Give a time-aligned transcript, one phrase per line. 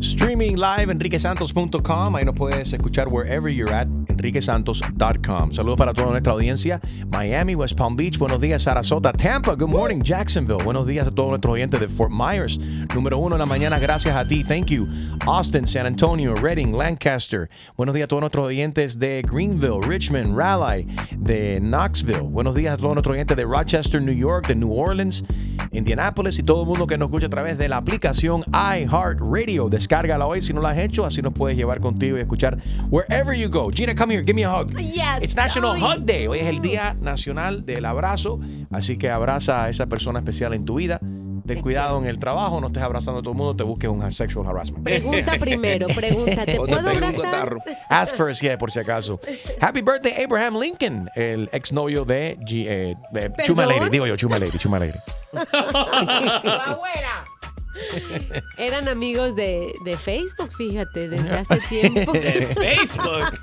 [0.00, 2.14] Streaming live, enriquesantos.com.
[2.14, 5.52] Ahí nos puedes escuchar wherever you're at, enriquesantos.com.
[5.52, 6.80] Saludos para toda nuestra audiencia.
[7.10, 10.62] Miami, West Palm Beach, buenos días, Sarasota, Tampa, good morning, Jacksonville.
[10.62, 12.60] Buenos días a todos nuestros oyentes de Fort Myers.
[12.94, 14.86] Número uno en la mañana, gracias a ti, thank you.
[15.26, 17.50] Austin, San Antonio, Redding, Lancaster.
[17.76, 20.86] Buenos días a todos nuestros oyentes de Greenville, Richmond, Raleigh,
[21.18, 22.22] de Knoxville.
[22.22, 25.24] Buenos días a todos nuestros oyentes de Rochester, New York, de New Orleans,
[25.72, 29.68] Indianapolis y todo el mundo que nos escucha a través de la aplicación iHeartRadio.
[29.88, 32.58] Descárgala hoy si no la has hecho, así nos puedes llevar contigo y escuchar
[32.90, 33.70] wherever you go.
[33.74, 34.70] Gina, come here, give me a hug.
[34.76, 35.22] Yes.
[35.22, 35.82] It's National.
[35.82, 36.26] Hug Day.
[36.26, 38.38] Hoy es el Día Nacional del Abrazo,
[38.70, 41.00] así que abraza a esa persona especial en tu vida.
[41.46, 44.10] Ten cuidado en el trabajo, no estés abrazando a todo el mundo, te busques un
[44.10, 44.84] sexual harassment.
[44.84, 47.56] Pregunta primero, pregunta, ¿te puedo abrazar?
[47.88, 49.18] Ask first, yeah, por si acaso.
[49.58, 53.64] Happy birthday, Abraham Lincoln, el exnovio de, G- eh, de Chuma.
[53.64, 53.88] Lady.
[53.88, 54.98] Digo yo, Chuma Lady, Chuma Lady.
[58.58, 62.12] Eran amigos de, de Facebook, fíjate, desde hace tiempo.
[62.12, 63.38] De Facebook.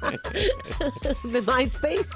[1.31, 2.09] de MySpace.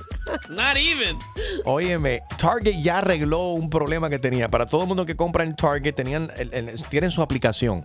[0.50, 1.18] Not even.
[1.66, 4.48] Óyeme, Target ya arregló un problema que tenía.
[4.50, 7.84] Para todo el mundo que compra en Target, tenían, el- el- tienen su aplicación.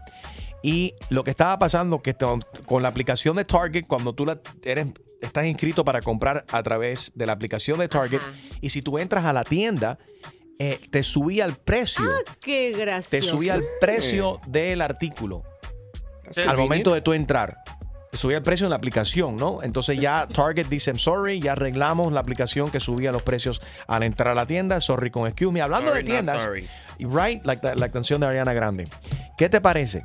[0.63, 4.41] Y lo que estaba pasando que con, con la aplicación de Target, cuando tú la
[4.63, 4.87] eres,
[5.21, 8.21] estás inscrito para comprar a través de la aplicación de Target,
[8.63, 9.99] y si tú entras a la tienda,
[10.59, 12.05] eh, te subía el precio.
[12.41, 13.11] Qué gracioso.
[13.11, 15.43] te subía el precio del artículo
[16.47, 17.59] al momento de tú entrar.
[18.11, 19.61] Te subía el precio en la aplicación, ¿no?
[19.65, 24.05] Entonces ya Target dice, I'm sorry, ya arreglamos la aplicación que subía los precios al
[24.05, 24.81] entrar a la tienda.
[24.81, 25.61] Sorry con excuse me.
[25.61, 26.69] Hablando Sorry, de tiendas, sorry.
[27.01, 28.87] right, like the- la canción de Ariana Grande.
[29.37, 30.05] ¿Qué te parece?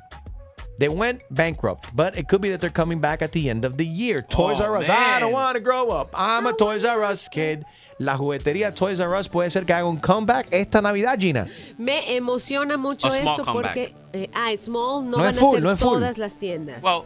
[0.80, 3.76] They went bankrupt, but it could be that they're coming back at the end of
[3.76, 4.22] the year.
[4.22, 4.88] Toys Oh, R Us.
[4.88, 4.98] man.
[4.98, 6.10] I don't want to grow up.
[6.18, 7.66] I'm a Toys R Us kid.
[8.00, 11.48] La juguetería Toys R Us puede ser que haga un comeback esta Navidad, Gina.
[11.78, 13.12] Me emociona mucho A
[13.44, 13.54] comeback.
[13.54, 15.90] porque eh, ah, small no, No van es full, a ser no es full.
[16.00, 16.82] todas las tiendas.
[16.82, 17.04] Well,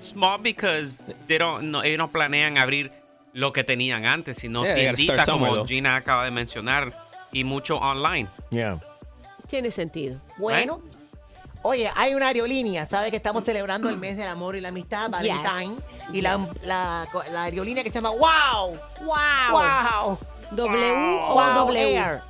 [0.00, 2.92] small because they don't, no, ellos no planean abrir
[3.32, 5.66] lo que tenían antes, sino Yeah, tienditas como though.
[5.66, 6.92] Gina acaba de mencionar
[7.32, 8.28] y mucho online.
[8.50, 8.78] Yeah.
[9.48, 10.20] Tiene sentido.
[10.38, 10.80] Bueno.
[11.68, 15.10] Oye, hay una aerolínea, ¿sabes que estamos celebrando el mes del amor y la amistad,
[15.10, 15.76] Valentine?
[16.14, 18.78] Y la, la, la aerolínea que se llama Wow.
[19.04, 19.52] Wow.
[19.52, 20.18] Wow.
[20.52, 20.92] W
[21.28, 21.94] o Wow W.
[21.94, 22.22] Air.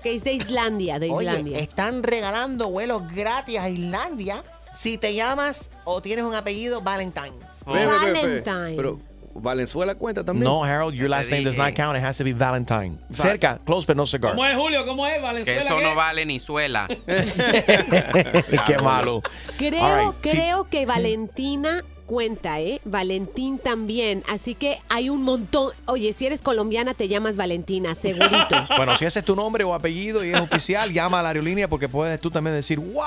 [0.00, 1.58] Que es de Islandia, de Oye, Islandia.
[1.58, 7.34] están regalando vuelos gratis a Islandia si te llamas o tienes un apellido Valentine.
[7.66, 8.76] Valentine.
[8.76, 9.00] Pero
[9.34, 10.44] Valenzuela cuenta también.
[10.44, 11.96] No, Harold, your last name does not count.
[11.96, 12.98] It has to be Valentine.
[13.12, 14.32] Cerca, close but no cigar.
[14.32, 14.86] ¿Cómo es, Julio?
[14.86, 15.60] ¿Cómo es, Que Valenzuela?
[15.60, 15.82] eso qué?
[15.82, 16.86] no vale ni suela.
[18.66, 19.22] Qué malo.
[19.58, 20.30] Creo, sí.
[20.30, 22.80] creo que Valentina cuenta, ¿eh?
[22.84, 24.22] Valentín también.
[24.28, 25.72] Así que hay un montón.
[25.86, 28.56] Oye, si eres colombiana, te llamas Valentina, segurito.
[28.76, 31.68] Bueno, si ese es tu nombre o apellido y es oficial, llama a la aerolínea
[31.68, 33.02] porque puedes tú también decir, wow,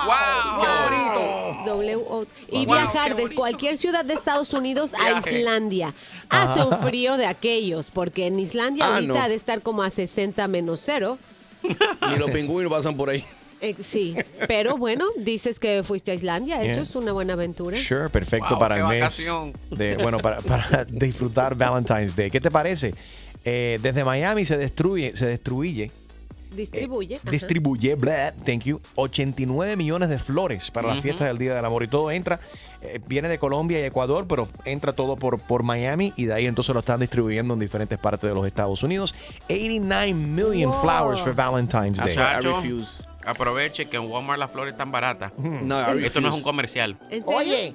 [0.61, 1.63] qué bonito.
[1.65, 5.19] W O- y Wow, viajar de cualquier ciudad de Estados Unidos a.
[5.19, 5.93] Islandia.
[6.29, 9.19] Hace un frío de aquellos, porque en Islandia Ah, ahorita no.
[9.21, 11.17] ha de estar como a 60 menos cero.
[11.63, 13.23] Ni los pingüinos pasan por ahí.
[13.59, 14.15] Eh, sí,
[14.47, 16.81] pero bueno, dices que fuiste a Islandia, eso Yeah.
[16.83, 17.75] es una buena aventura.
[17.77, 18.99] Sure, perfecto Wow, para qué el mes.
[19.01, 19.53] vacación.
[19.71, 22.29] De, bueno, para, para disfrutar Valentine's Day.
[22.29, 22.93] ¿Qué te parece?
[23.43, 25.89] Eh, desde Miami se destruye, se destruye,
[26.55, 27.15] Distribuye.
[27.17, 27.29] ajá.
[27.31, 31.01] distribuye, blah, thank you, 89 millones de flores para la Ujú.
[31.03, 31.83] fiesta del Día del Amor.
[31.83, 32.39] Y todo entra,
[32.81, 36.45] eh, viene de Colombia y Ecuador, pero entra todo por, por Miami y de ahí
[36.45, 39.13] entonces lo están distribuyendo en diferentes partes de los Estados Unidos.
[39.49, 40.81] 89 million Wow.
[40.81, 42.13] flowers for Valentine's Day.
[42.15, 43.03] I refuse.
[43.27, 45.31] Aproveche que en Walmart las flores están baratas.
[45.37, 46.97] No, I Esto no es un comercial.
[47.09, 47.37] ¿En serio?
[47.37, 47.73] Oye,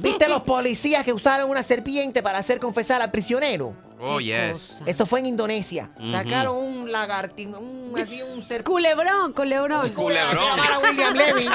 [0.00, 3.74] ¿viste los policías que usaron una serpiente para hacer confesar al prisionero?
[4.00, 4.72] Oh, yes.
[4.78, 4.84] cosa.
[4.86, 5.88] Eso fue en Indonesia.
[5.98, 6.10] Ujú.
[6.10, 8.64] Sacaron un lagartín, un, así un serpiente.
[8.64, 9.88] Culebrón, culebrón.
[9.92, 10.44] Culebrón.
[10.44, 11.48] Llamar a William Levy.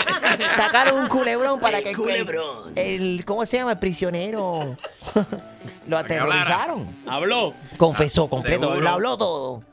[0.56, 2.30] Sacaron un culebrón para que el,
[2.76, 3.74] el- ¿cómo se llama?
[3.74, 4.78] El prisionero
[5.88, 6.88] lo aterrorizaron.
[7.08, 7.54] Habló.
[7.78, 8.82] Confesó completo, Seguro.
[8.82, 9.64] lo habló todo.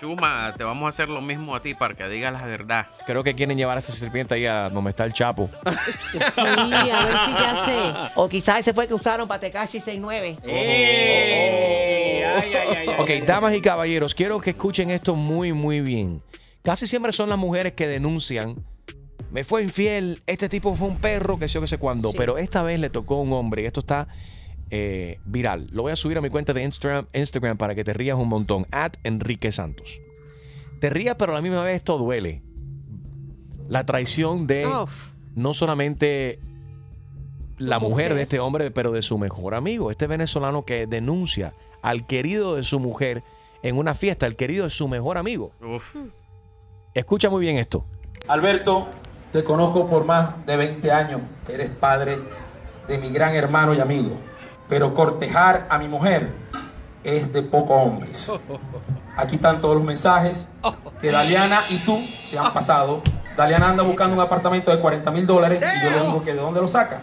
[0.00, 2.86] Chuma, te vamos a hacer lo mismo a ti para que digas la verdad.
[3.06, 5.48] Creo que quieren llevar a esa serpiente ahí a donde está el Chapo.
[6.12, 8.12] Sí, a ver si ya sé.
[8.16, 10.38] O quizás ese fue el que usaron para Tekashi 69.
[10.44, 12.22] ¡Ey!
[12.22, 16.22] Ay, ay, ay, ay, Ok, damas y caballeros, quiero que escuchen esto muy, muy bien.
[16.62, 18.56] Casi siempre son las mujeres que denuncian.
[19.30, 22.10] Me fue infiel, este tipo fue un perro, que sé yo, que sé cuándo.
[22.10, 22.16] Sí.
[22.18, 23.62] Pero esta vez le tocó a un hombre.
[23.62, 24.08] Y esto está
[24.70, 25.68] eh, viral.
[25.70, 28.28] Lo voy a subir a mi cuenta de Instagram, Instagram para que te rías un
[28.28, 28.66] montón.
[28.70, 30.00] At Enrique Santos.
[30.80, 32.42] Te rías, pero a la misma vez esto duele.
[33.68, 35.08] La traición de Uf.
[35.34, 36.40] no solamente
[37.58, 39.90] la mujer, de este hombre, pero de su mejor amigo.
[39.90, 43.22] Este venezolano que denuncia al querido de su mujer
[43.62, 44.26] en una fiesta.
[44.26, 45.52] El querido de su mejor amigo.
[45.62, 45.96] Uf.
[46.94, 47.84] Escucha muy bien esto.
[48.28, 48.88] Alberto,
[49.32, 51.20] te conozco por más de 20 años.
[51.48, 52.18] Eres padre
[52.88, 54.18] de mi gran hermano y amigo.
[54.68, 56.32] Pero cortejar a mi mujer
[57.04, 58.32] es de pocos hombres.
[59.16, 60.48] Aquí están todos los mensajes
[61.00, 63.02] que Daliana y tú se han pasado.
[63.36, 66.40] Daliana anda buscando un apartamento de 40 mil dólares y yo le digo que de
[66.40, 67.02] dónde lo saca.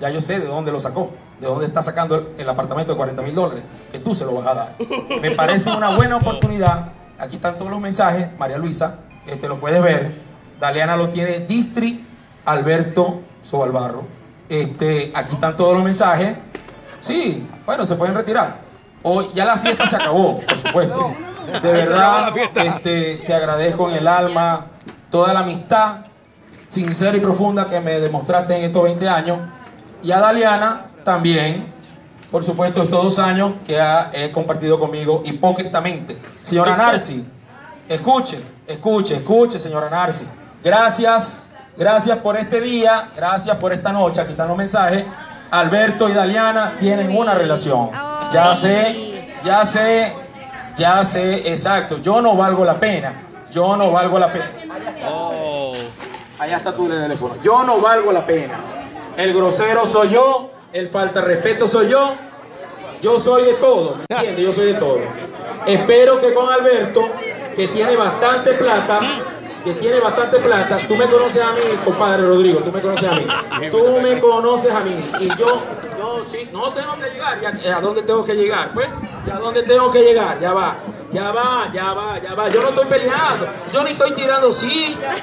[0.00, 3.22] Ya yo sé de dónde lo sacó, de dónde está sacando el apartamento de 40
[3.22, 4.76] mil dólares, que tú se lo vas a dar.
[5.22, 6.92] Me parece una buena oportunidad.
[7.18, 10.12] Aquí están todos los mensajes, María Luisa, este lo puedes ver.
[10.60, 12.04] Daliana lo tiene Distri
[12.44, 14.04] Alberto Sobalbarro.
[14.48, 16.36] Este, aquí están todos los mensajes.
[17.04, 18.56] Sí, bueno, se pueden retirar.
[19.02, 21.12] Hoy ya la fiesta se acabó, por supuesto.
[21.62, 24.68] De verdad, este, te agradezco en el alma
[25.10, 25.96] toda la amistad
[26.70, 29.38] sincera y profunda que me demostraste en estos 20 años.
[30.02, 31.70] Y a Daliana también,
[32.30, 36.16] por supuesto, estos dos años que ha he compartido conmigo hipócritamente.
[36.42, 37.22] Señora Narci,
[37.86, 40.24] escuche, escuche, escuche, señora Narci.
[40.64, 41.36] Gracias,
[41.76, 44.22] gracias por este día, gracias por esta noche.
[44.22, 45.04] Aquí están los mensajes.
[45.50, 47.90] Alberto y Daliana tienen una relación.
[48.32, 50.14] Ya sé, ya sé,
[50.76, 51.98] ya sé, exacto.
[51.98, 53.22] Yo no valgo la pena.
[53.50, 54.50] Yo no valgo la pena.
[55.08, 55.72] Oh.
[56.38, 57.36] Allá está tu teléfono.
[57.42, 58.58] Yo no valgo la pena.
[59.16, 62.14] El grosero soy yo, el falta de respeto soy yo.
[63.00, 64.44] Yo soy de todo, ¿me entiendes?
[64.44, 64.98] Yo soy de todo.
[65.66, 67.02] Espero que con Alberto,
[67.54, 69.00] que tiene bastante plata,
[69.64, 73.14] que tiene bastante plata, tú me conoces a mí, compadre Rodrigo, tú me conoces a
[73.14, 73.26] mí.
[73.70, 74.94] Tú me conoces a mí.
[75.20, 75.83] Y yo, yo
[76.24, 77.40] sí, no tengo que llegar.
[77.40, 78.70] Ya, ¿A dónde tengo que llegar?
[78.72, 78.86] Pues,
[79.32, 80.38] ¿a dónde tengo que llegar?
[80.40, 80.76] Ya va.
[81.12, 82.48] Ya va, ya va, ya va.
[82.48, 83.48] Yo no estoy peleando.
[83.72, 85.22] Yo ni estoy tirando sillas.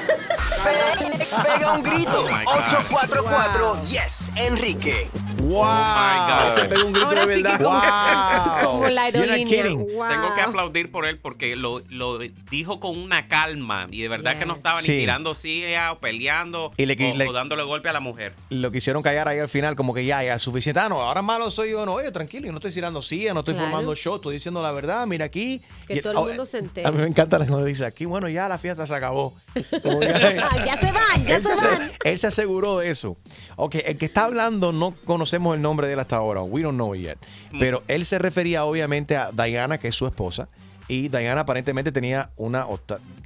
[1.44, 2.20] Pega un grito.
[2.20, 2.54] Oh my God.
[2.56, 5.10] 844 Yes, Enrique.
[5.42, 5.64] ¡Wow!
[5.64, 6.52] God.
[6.54, 8.60] Se pega un grito Ahora de sí que verdad.
[8.62, 8.70] ¡Wow!
[8.70, 9.62] Como la You're not aerolínea.
[9.62, 9.78] kidding.
[9.96, 10.08] Wow.
[10.08, 12.18] Tengo que aplaudir por él porque lo, lo
[12.50, 14.92] dijo con una calma y de verdad que no estaba Sí.
[14.92, 18.34] ni tirando silla o peleando Y le- o, le- o dándole golpe a la mujer.
[18.50, 20.80] Lo quisieron callar ahí al final, como que ya, ya, suficiente.
[20.80, 21.86] Ah, no, ahora malo soy yo.
[21.86, 23.68] No, oye, tranquilo, yo no estoy tirando silla, no estoy Claro.
[23.70, 25.06] formando show, estoy diciendo la verdad.
[25.06, 25.62] Mira aquí.
[25.86, 26.90] Que Y- todo el oh, mundo se A entere.
[26.92, 29.34] mí me encanta cuando dice aquí, bueno, ya la fiesta se acabó.
[29.82, 30.06] Como que-
[30.42, 31.92] Ah, ya se van, ya él, se se, van.
[32.04, 33.16] él se aseguró de eso.
[33.56, 36.42] Ok, el que está hablando no conocemos el nombre de él hasta ahora.
[36.42, 37.18] We don't know yet.
[37.58, 40.48] Pero él se refería obviamente a Diana, que es su esposa.
[40.88, 42.66] Y Diana aparentemente tenía una,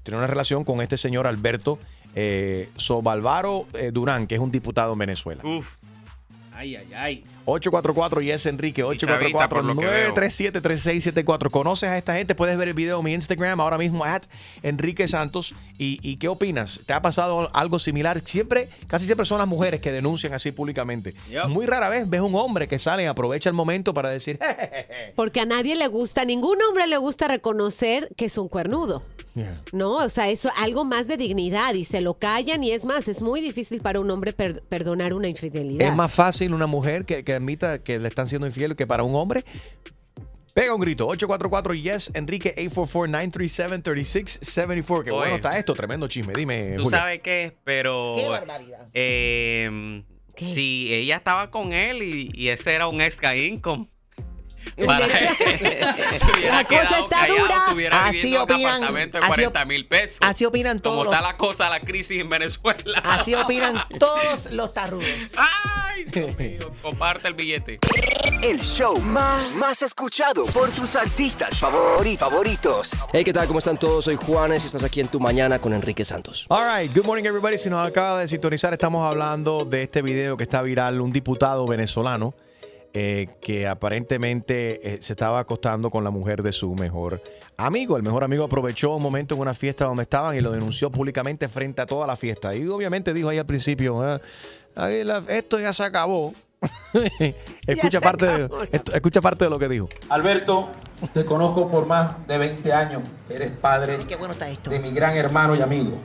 [0.02, 1.78] tenía una relación con este señor Alberto
[2.14, 5.42] eh, Sobalvaro eh, Durán, que es un diputado en Venezuela.
[5.44, 5.76] Uf.
[6.54, 7.24] Ay, ay, ay.
[7.46, 10.14] 844 y es Enrique chavita, por lo que veo.
[10.14, 11.50] 844-937-3674.
[11.50, 12.34] ¿Conoces a esta gente?
[12.34, 14.22] Puedes ver el video en mi Instagram ahora mismo at
[14.62, 15.54] Enrique Santos.
[15.78, 16.80] ¿Y, y qué opinas?
[16.86, 18.20] ¿Te ha pasado algo similar?
[18.24, 21.14] Siempre, casi siempre son las mujeres que denuncian así públicamente.
[21.30, 21.46] Yep.
[21.48, 24.38] Muy rara vez ves un hombre que sale y aprovecha el momento para decir,
[25.14, 29.02] Porque a nadie le gusta, ningún hombre le gusta reconocer que es un cuernudo.
[29.34, 29.60] Yeah.
[29.72, 33.06] No, o sea, eso algo más de dignidad y se lo callan y es más,
[33.06, 35.86] es muy difícil para un hombre per- perdonar una infidelidad.
[35.88, 39.02] Es más fácil una mujer que, que admita que le están siendo infiel que para
[39.02, 39.44] un hombre.
[40.54, 41.06] Pega un grito.
[41.06, 45.04] 844 Yes, Enrique 844-937-3674.
[45.04, 45.18] Qué Oye.
[45.18, 45.74] bueno está esto.
[45.74, 46.32] Tremendo chisme.
[46.34, 48.88] Dime, Tú sabes qué, pero Qué barbaridad.
[48.94, 50.02] eh,
[50.34, 50.44] ¿Qué?
[50.44, 53.88] si ella estaba con él y, y ese era un extra income.
[54.86, 55.14] Para La
[56.64, 57.56] cosa quedado está callado, dura.
[57.66, 60.18] estuviera Así opinan- así op- 40 mil pesos.
[60.22, 63.00] así opinan todos Como los- está la cosa, la crisis en Venezuela.
[63.04, 65.06] Así opinan todos los tarrudos.
[65.36, 67.78] Ay, Dios mío, comparte el billete.
[68.42, 72.90] El show más, más escuchado por tus artistas favori- favoritos.
[73.12, 73.46] Hey, ¿qué tal?
[73.46, 74.04] ¿Cómo están todos?
[74.04, 76.44] Soy Juanes y estás aquí en Tu Mañana con Enrique Santos.
[76.48, 77.56] All right, good morning everybody.
[77.58, 81.66] Si nos acaba de sintonizar, estamos hablando de este video que está viral, un diputado
[81.66, 82.34] venezolano
[82.98, 87.22] eh, que aparentemente eh, se estaba acostando con la mujer de su mejor
[87.58, 87.98] amigo.
[87.98, 91.46] El mejor amigo aprovechó un momento en una fiesta donde estaban y lo denunció públicamente
[91.48, 92.54] frente a toda la fiesta.
[92.54, 94.90] Y obviamente dijo ahí al principio, "Ah,
[95.28, 96.32] esto ya se acabó.
[97.66, 98.50] escucha, parte de,
[98.94, 99.90] escucha parte de lo que dijo.
[100.08, 100.70] Alberto,
[101.12, 103.02] te conozco por más de 20 años.
[103.28, 104.70] Eres padre Ay, qué bueno está esto.
[104.70, 106.00] de mi gran hermano y amigo.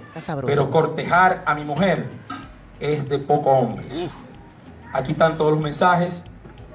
[0.46, 2.04] Pero cortejar a mi mujer
[2.82, 4.14] es de pocos hombres.
[4.92, 6.26] Aquí están todos los mensajes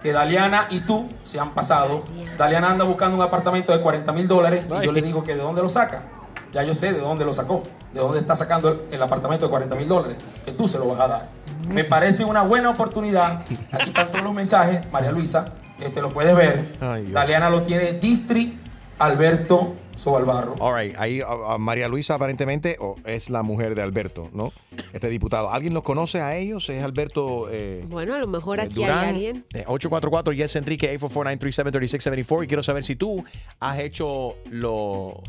[0.06, 2.04] que Daliana y tú se han pasado.
[2.38, 5.42] Daliana anda buscando un apartamento de 40 mil dólares y yo le digo que de
[5.42, 6.04] dónde lo saca.
[6.52, 9.50] Ya yo sé de dónde lo sacó, de dónde está sacando el, el apartamento de
[9.50, 11.28] 40 mil dólares, que tú se lo vas a dar.
[11.66, 13.42] Me parece una buena oportunidad.
[13.72, 16.78] Aquí están todos los mensajes, María Luisa, Este lo puedes ver.
[17.10, 18.60] Daliana lo tiene Distri
[19.00, 20.54] Alberto Sobalbarro.
[20.60, 24.52] All right, ahí a- a María Luisa aparentemente es la mujer de Alberto, ¿no?
[24.92, 25.50] Este diputado.
[25.50, 26.68] ¿Alguien los conoce a ellos?
[26.68, 28.98] ¿Es Alberto eh, Bueno, a lo mejor eh, aquí Durán?
[28.98, 29.44] hay alguien.
[29.54, 33.24] Eh, 844 Yes Enrique 844-937-3674 y quiero saber si tú
[33.60, 35.22] has hecho lo,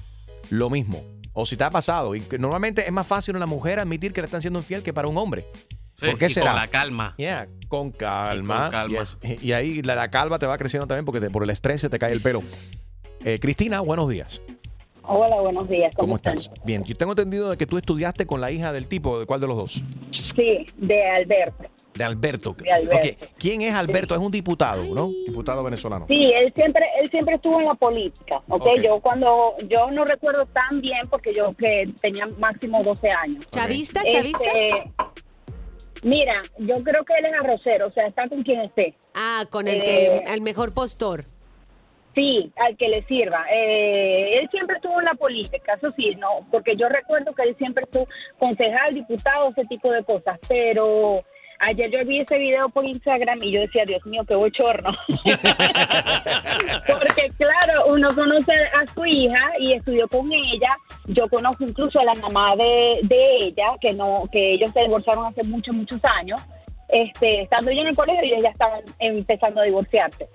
[0.50, 2.16] lo mismo o si te ha pasado.
[2.16, 4.94] Y que normalmente es más fácil una mujer admitir que le están siendo infiel que
[4.94, 5.48] para un hombre.
[6.00, 6.52] Sí, ¿Por qué y será?
[6.52, 7.14] Con la calma.
[7.18, 8.56] Yeah, con calma.
[8.56, 9.00] Y con calma.
[9.00, 9.18] Yes.
[9.42, 11.90] Y ahí la, la calva te va creciendo también porque te- por el estrés se
[11.90, 12.44] te cae el pelo.
[13.26, 14.42] Eh, Cristina, buenos días.
[15.10, 15.94] Hola, buenos días.
[15.96, 16.52] ¿Cómo, ¿Cómo estás?
[16.66, 19.40] Bien, yo tengo entendido de que tú estudiaste con la hija del tipo, ¿de cuál
[19.40, 19.84] de los dos?
[20.12, 21.64] Sí, de Alberto.
[21.96, 22.56] De Alberto.
[22.60, 23.26] De Alberto.
[23.38, 24.14] ¿quién es Alberto?
[24.16, 25.08] Es un diputado, ¿no?
[25.26, 26.06] Diputado venezolano.
[26.10, 28.66] Sí, él siempre, él siempre estuvo en la política, ¿ok?
[28.68, 28.68] Ok.
[28.84, 33.46] Yo cuando, yo no recuerdo tan bien porque yo que tenía máximo 12 años.
[33.50, 34.02] ¿Chavista?
[34.02, 34.44] Este, ¿Chavista?
[36.04, 38.94] mira, yo creo que él es arrocero, o sea, está con quien esté.
[39.16, 41.26] Ah, con el Eh, que el mejor postor.
[42.18, 43.46] Sí, al que le sirva.
[43.54, 47.56] Eh, él siempre estuvo en la política, eso sí, no, porque yo recuerdo que él
[47.60, 48.08] siempre estuvo
[48.40, 51.24] concejal, diputado, ese tipo de cosas, pero
[51.60, 54.90] ayer yo vi ese video por Instagram y yo decía, Dios mío, qué bochorno.
[56.88, 62.06] porque claro, uno conoce a su hija y estudió con ella, yo conozco incluso a
[62.06, 66.42] la mamá de, de ella, que no, que ellos se divorciaron hace muchos, muchos años,
[66.88, 70.28] este, estando yo en el colegio y ellos ya estaban empezando a divorciarse.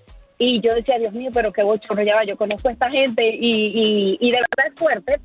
[0.44, 4.18] Y yo decía, Dios mío, pero qué bochorno ya yo conozco a esta gente y,
[4.20, 5.20] y, de verdad es fuerte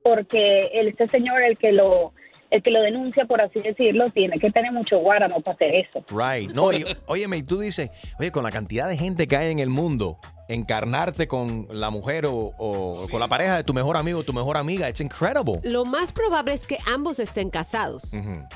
[0.00, 2.12] porque este señor, el que lo
[2.50, 6.04] el que lo denuncia, por así decirlo, tiene que tener mucho guáramo para hacer eso.
[6.10, 6.52] Right.
[6.52, 9.58] No, y, óyeme, y tú dices, oye, con la cantidad de gente que hay en
[9.58, 10.18] el mundo,
[10.54, 14.32] encarnarte con la mujer o, o con la pareja de tu mejor amigo o tu
[14.32, 15.60] mejor amiga, it's incredible.
[15.62, 18.10] Lo más probable es que ambos estén casados.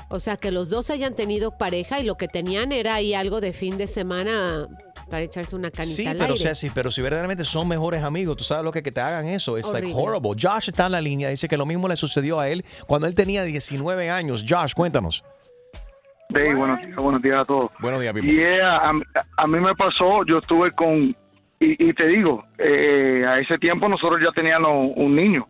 [0.09, 3.41] O sea, que los dos hayan tenido pareja y lo que tenían era ahí algo
[3.41, 4.67] de fin de semana
[5.09, 6.47] para echarse una canita Sí, al pero, aire.
[6.49, 9.57] Ceci, pero si verdaderamente son mejores amigos, tú sabes lo que, que te hagan eso.
[9.57, 10.19] It's like Horrible.
[10.27, 10.31] horrible.
[10.41, 13.13] Josh está en la línea, dice que lo mismo le sucedió a él cuando él
[13.15, 14.43] tenía 19 años.
[14.47, 15.23] Josh, cuéntanos.
[16.33, 17.69] Hey, buenos días, buenos días a todos.
[17.79, 18.25] Buenos días, Pipo.
[18.27, 18.91] Yeah, a,
[19.37, 21.15] a mí me pasó, yo estuve con,
[21.59, 25.47] y, y te digo, eh, a ese tiempo nosotros ya teníamos un niño.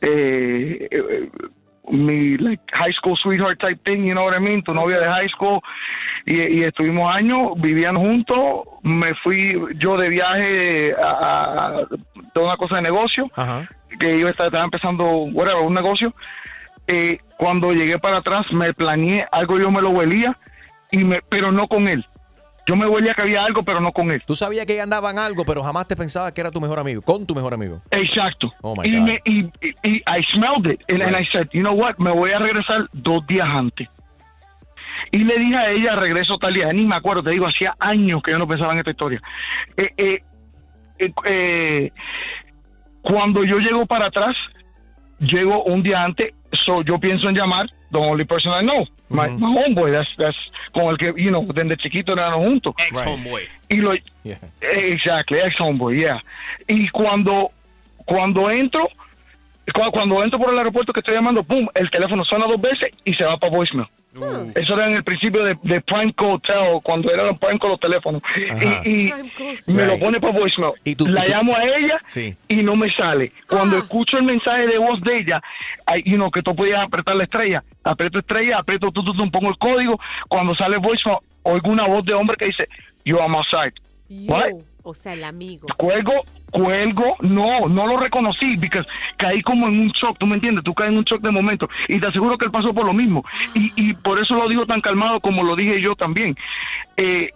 [0.00, 1.28] eh, eh,
[1.90, 5.06] mi like, high school sweetheart type thing, you know what I mean, tu novia de
[5.06, 5.60] high school,
[6.24, 11.82] y, y estuvimos años, vivían juntos, me fui yo de viaje a,
[12.32, 13.68] toda una cosa de negocio, Ajá.
[14.00, 16.14] que yo estaba, estaba empezando, whatever, un negocio,
[16.86, 20.36] eh, cuando llegué para atrás me planeé, algo yo me lo huelía,
[20.90, 22.06] y me, pero no con él.
[22.66, 24.22] Yo me huelía que había algo, pero no con él.
[24.26, 26.78] Tú sabías que ella andaba en algo, pero jamás te pensabas que era tu mejor
[26.78, 27.82] amigo, con tu mejor amigo.
[27.90, 28.52] Exacto.
[28.62, 29.04] Oh my y, God.
[29.04, 30.80] me, y, y- y I smelled it.
[30.88, 33.88] And, and I said, you know what, me voy a regresar dos días antes.
[35.12, 36.72] Y le dije a ella, regreso tal día.
[36.72, 39.20] Ni me acuerdo, te digo, hacía años que yo no pensaba en esta historia.
[39.76, 40.22] Eh, eh,
[40.98, 41.92] eh, eh,
[43.02, 44.34] cuando yo llego para atrás,
[45.20, 46.32] llego un día antes,
[46.64, 50.36] so yo pienso en llamar the only person I know, my, my homeboy, that's, that's
[50.72, 52.74] con el que, you know, desde chiquito eran juntos.
[52.78, 53.42] Ex homeboy.
[53.68, 53.92] Y lo,
[54.60, 56.22] Exactly, ex homeboy, yeah.
[56.68, 57.50] Y cuando,
[58.06, 58.88] cuando entro,
[59.72, 62.90] cu- cuando entro por el aeropuerto que estoy llamando, pum, el teléfono suena dos veces
[63.04, 63.88] y se va para voicemail.
[64.54, 68.22] Eso era en el principio de, de Prime Code Tel, cuando eran Code los teléfonos.
[68.50, 68.82] Ajá.
[68.88, 69.12] Y,
[69.66, 70.72] y me lo pone para voicemail.
[70.84, 72.36] ¿Y tú- la y tú- llamo a ella Sí.
[72.48, 73.32] y no me sale.
[73.48, 75.42] Cuando escucho el mensaje de voz de ella,
[75.86, 79.30] hay, you know, que tú podías apretar la estrella, aprieto estrella, aprieto tú, tú, tú,
[79.30, 82.68] pongo el código, cuando sale voicemail, oigo una voz de hombre que dice,
[83.04, 83.74] you are my side.
[84.08, 84.50] Yo, What?
[84.82, 85.66] o sea, el amigo.
[85.76, 86.12] Cuelgo,
[86.54, 88.78] cuelgo, no, no lo reconocí, porque
[89.16, 90.62] caí como en un shock, ¿tú me entiendes?
[90.62, 92.92] Tú caes en un shock de momento, y te aseguro que él pasó por lo
[92.92, 96.36] mismo, y, y por eso lo digo tan calmado como lo dije yo también.
[96.96, 97.30] Eh,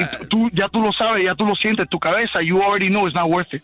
[0.00, 3.06] y tú- ya tú lo sabes, ya tú lo sientes, tu cabeza, you already know
[3.06, 3.62] it's not worth it.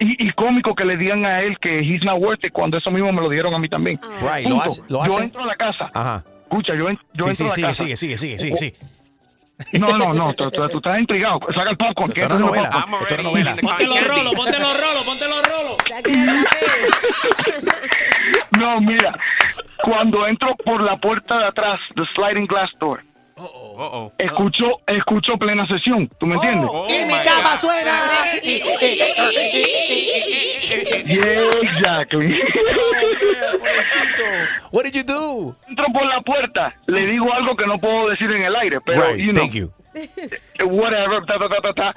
[0.00, 2.90] Y, y cómico que le digan a él que he's not worth it cuando eso
[2.90, 4.00] mismo me lo dieron a mí también.
[4.20, 6.24] Right, lo hace- lo Yo hace- entro a la casa, Ajá.
[6.42, 7.84] escucha, yo, en- yo Sí, entro sí, a la sigue, casa.
[7.84, 8.74] sigue, sigue, sigue, sigue, sigue.
[9.78, 11.38] No, no, no, tú, tú- tú estás intrigado.
[11.52, 12.12] Saca el popcorn.
[12.22, 12.70] Esto una novela.
[13.62, 15.76] Ponte los rolos, ponte los rolos, ponte los rolos.
[18.58, 19.12] No, mira,
[19.82, 23.02] cuando entro por la puerta de atrás, the sliding glass door,
[24.18, 26.70] escucho, escucho plena sesión, ¿tú me entiendes?
[26.88, 27.92] y mi cama suena.
[31.06, 32.34] Yeah, exactly.
[34.70, 35.54] What did you do?
[35.68, 39.02] Entro por la puerta, le digo algo que no puedo decir en el aire, pero,
[39.02, 39.72] Right, you know, thank you.
[40.64, 41.94] whatever, ta, ta, ta, ta, ta.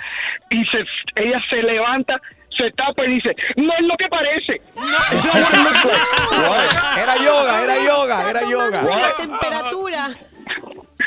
[0.49, 0.83] Y se,
[1.15, 2.19] ella se levanta,
[2.57, 4.61] se tapa y dice, no es lo que parece.
[4.75, 6.69] What?
[6.97, 8.83] Era yoga, era yoga, era yoga.
[8.83, 10.09] La temperatura.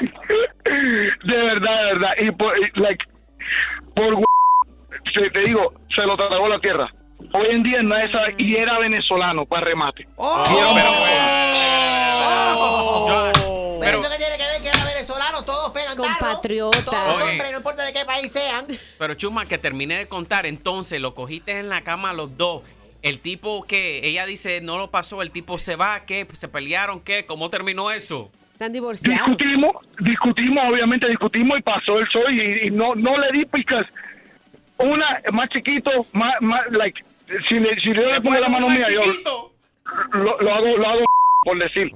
[0.00, 2.10] De verdad, de verdad.
[2.18, 3.04] Y por, y, like,
[3.94, 4.18] por
[5.14, 6.92] se- te digo, se lo tragó la tierra.
[7.34, 10.02] Hoy en día no es esa- y era venezolano para remate.
[10.02, 10.76] Y era un-
[13.80, 16.08] Pero eso que tiene que ver que era venezolano, todos pegan tarro.
[16.18, 16.82] Compatriota.
[16.84, 18.66] Todos hombres, no importa de qué país sean.
[18.98, 22.62] Pero Chuma, que terminé de contar, entonces lo cogiste en la cama los dos.
[23.02, 26.26] El tipo que ella dice no lo pasó, el tipo se va, ¿qué?
[26.34, 27.00] ¿Se pelearon?
[27.00, 27.24] ¿Qué?
[27.24, 28.30] ¿Cómo terminó eso?
[28.60, 29.26] Están divorciados.
[29.26, 33.86] discutimos, discutimos, obviamente discutimos y pasó el show y, y no, no le di picas.
[34.76, 37.02] Una más chiquito, más, más, like,
[37.48, 39.00] si le, si le pongo la mano mía, yo
[40.12, 41.04] lo, lo hago, lo hago
[41.42, 41.90] por decir.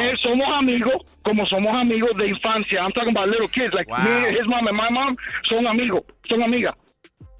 [0.00, 2.80] Eh, somos amigos, como somos amigos de infancia.
[2.82, 4.04] I'm talking about little kids, like Wow.
[4.04, 5.18] me, his mom and my mom
[5.50, 6.74] son amigos, son amigas.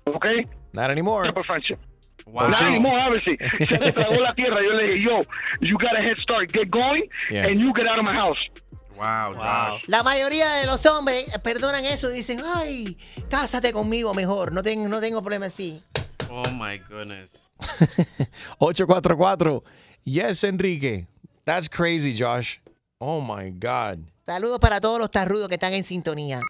[0.05, 0.47] Okay?
[0.75, 1.33] Not anymore.
[2.33, 2.49] Wow.
[2.49, 2.65] Not Sí.
[2.65, 3.37] anymore, obviously.
[3.69, 4.57] Se me tragó la tierra.
[4.63, 5.21] Yo le dije, yo,
[5.61, 6.51] you got a head start.
[6.51, 7.47] Get going Yeah.
[7.47, 8.39] and you get out of my house.
[8.97, 9.85] Wow, Josh.
[9.89, 12.97] La mayoría de los hombres perdonan eso y dicen, ay,
[13.29, 15.83] cásate conmigo mejor, no tengo, no tengo problema así.
[16.31, 17.45] Oh my goodness.
[18.59, 19.63] 844.
[20.05, 21.07] Yes, Enrique.
[21.45, 22.59] That's crazy, Josh.
[23.01, 23.99] Oh my God.
[24.25, 26.41] Saludos para todos los tarrudos que están en sintonía.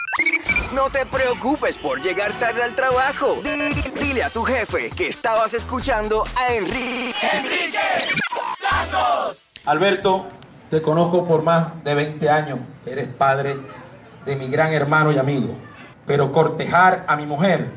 [0.72, 3.36] No te preocupes por llegar tarde al trabajo.
[3.42, 7.14] Di- dile a tu jefe que estabas escuchando a Enrique.
[7.32, 7.78] Enrique
[8.58, 9.46] Santos.
[9.66, 10.26] Alberto,
[10.70, 12.58] te conozco por más de 20 años.
[12.86, 13.56] Eres padre
[14.24, 15.54] de mi gran hermano y amigo.
[16.06, 17.70] Pero cortejar a mi mujer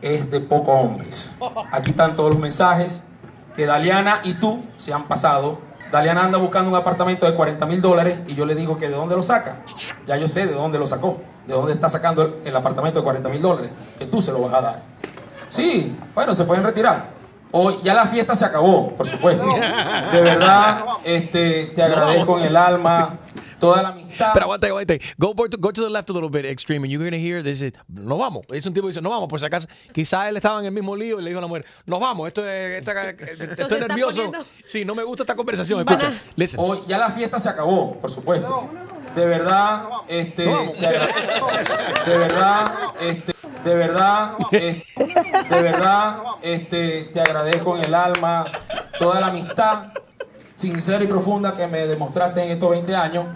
[0.00, 1.36] es de pocos hombres.
[1.70, 3.04] Aquí están todos los mensajes
[3.54, 5.60] que Daliana y tú se han pasado.
[5.90, 8.94] Daliana anda buscando un apartamento de 40 mil dólares y yo le digo que de
[8.96, 9.60] dónde lo saca.
[10.06, 13.28] Ya yo sé de dónde lo sacó, de dónde está sacando el- apartamento de 40
[13.28, 14.82] mil dólares, que tú se lo vas a dar.
[15.48, 17.10] Sí, bueno, se pueden retirar.
[17.50, 19.46] Hoy ya la fiesta se acabó, por supuesto.
[20.12, 23.18] De verdad, este, te agradezco en el alma
[23.60, 24.30] toda la amistad.
[24.32, 24.94] Pero aguanta, aguanta.
[25.18, 27.42] Go, por- go to the left a little bit, extreme, and you're going to hear
[27.44, 27.60] this.
[27.60, 28.46] is, No vamos.
[28.48, 29.68] Es un tipo que dice, no vamos, por si acaso.
[29.92, 32.26] Quizás él estaba en el mismo lío y le dijo a la mujer, nos vamos.
[32.28, 34.32] Esto es, esta- estoy está nervioso.
[34.64, 35.80] Sí, no me gusta esta conversación.
[35.80, 36.10] Escucha.
[36.36, 36.58] Listen.
[36.58, 38.70] Hoy ya la fiesta se acabó, por supuesto.
[39.14, 43.32] De verdad, este, de verdad, este,
[43.64, 44.82] de verdad, eh,
[45.50, 48.44] de verdad, este, te agradezco en el alma
[48.98, 49.92] toda la amistad
[50.56, 53.26] sincera y profunda que me demostraste en estos 20 años.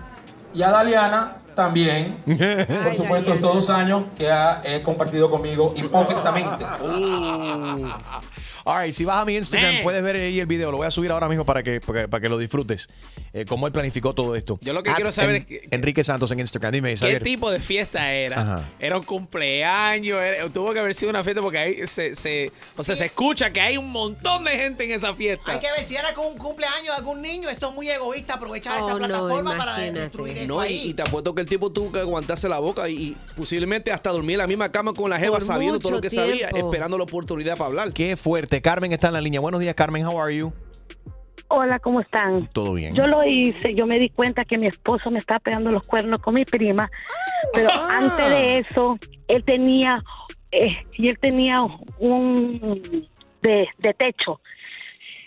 [0.55, 6.65] Y a Daliana también, por supuesto, estos dos años que ha he compartido conmigo hipócritamente.
[8.69, 9.83] All right, si vas a mi Instagram, Man.
[9.85, 10.73] puedes ver ahí el video.
[10.73, 12.89] Lo voy a subir ahora mismo para que, para, que- para que lo disfrutes.
[13.33, 14.59] Eh, cómo él planificó todo esto.
[14.61, 16.73] Yo lo que At quiero saber En- es que- Enrique Santos en Instagram.
[16.73, 18.41] Dime, ¿Qué tipo de fiesta era?
[18.41, 18.69] Ajá.
[18.81, 22.83] Era un cumpleaños, era- tuvo que haber sido una fiesta porque ahí se, se- o
[22.83, 25.53] sea, se escucha que hay un montón de gente en esa fiesta.
[25.53, 28.35] Hay que ver si era con un cumpleaños de algún niño, esto es muy egoísta
[28.35, 30.89] aprovechar Oh, no, plataforma para destruir eso No, y, ahí.
[30.91, 34.11] y te apuesto que el tipo tuvo que aguantarse la boca y, y posiblemente hasta
[34.11, 36.99] dormir en la misma cama con la jeva Por sabiendo todo lo que sabía, esperando
[36.99, 37.93] la oportunidad para hablar.
[37.93, 38.56] Qué fuerte.
[38.63, 39.41] Carmen está en la línea.
[39.41, 40.07] Buenos días, Carmen.
[40.07, 40.53] How are you?
[41.49, 42.49] Hola, ¿cómo están?
[42.53, 42.95] Todo bien.
[42.95, 46.21] Yo lo hice, yo me di cuenta que mi esposo me estaba pegando los cuernos
[46.21, 46.91] con mi prima,
[47.53, 47.99] pero Ah.
[47.99, 50.03] antes de eso, él tenía,
[50.51, 51.63] eh, y él tenía
[52.01, 53.07] un
[53.43, 54.41] de, de techo,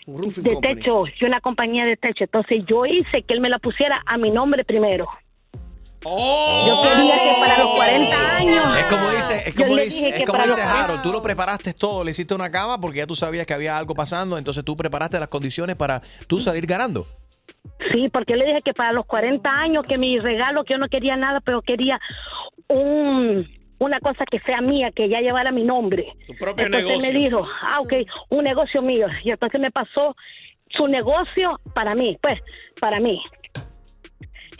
[0.06, 4.02] de techo, y una compañía de techo, entonces yo hice que él me la pusiera
[4.04, 5.08] a mi nombre primero.
[6.02, 8.78] Yo quería que para los 40 años.
[8.78, 12.04] Es como dice, es como le dice, es como dice Harold, tú lo preparaste todo,
[12.04, 15.20] le hiciste una cama porque ya tú sabías que había algo pasando, entonces tú preparaste
[15.20, 17.06] las condiciones para tú salir ganando.
[17.92, 20.78] Sí, porque yo le dije que para los 40 años, que mi regalo, que yo
[20.78, 22.00] no quería nada, pero quería
[22.68, 23.46] un,
[23.78, 26.12] una cosa que sea mía, que ya llevara mi nombre.
[26.26, 27.12] Tu propio entonces negocio.
[27.12, 27.92] me dijo, ah, ok,
[28.28, 29.06] un negocio mío.
[29.24, 30.14] Y entonces me pasó
[30.70, 32.38] su negocio para mí, pues,
[32.78, 33.20] para mí.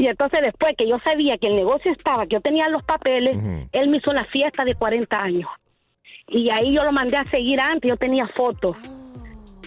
[0.01, 3.37] Y entonces después que yo sabía que el negocio estaba, que yo tenía los papeles,
[3.73, 5.51] él me hizo una fiesta de 40 años.
[6.29, 8.79] Y ahí yo lo mandé a seguir antes, yo tenía fotos.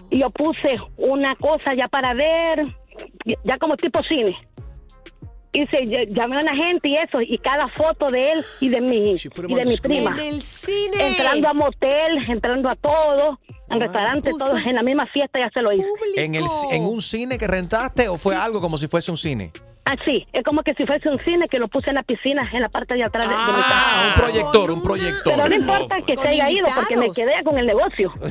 [0.10, 2.66] Y yo puse una cosa ya para ver,
[3.44, 4.36] ya como tipo cine.
[5.52, 8.82] Hice, ll- llamé a una gente y eso, y cada foto de él y de
[8.82, 9.18] mi, y
[9.56, 10.16] de mi prima.
[10.20, 11.10] En el cine.
[11.10, 13.40] Entrando a motel, entrando a todo,
[13.74, 15.86] en restaurante, puso- todo, en la misma fiesta ya se lo hice.
[16.16, 19.52] ¿En, el, ¿En un cine que rentaste o fue algo como si fuese un cine?
[19.86, 22.62] Así, es como que si fuese un cine que lo puse en la piscina, en
[22.62, 23.68] la parte de atrás de, de mi casa.
[23.70, 25.34] Ah, un proyector, un proyector.
[25.36, 28.14] Pero no importa que se haya ido porque me quedé con el negocio.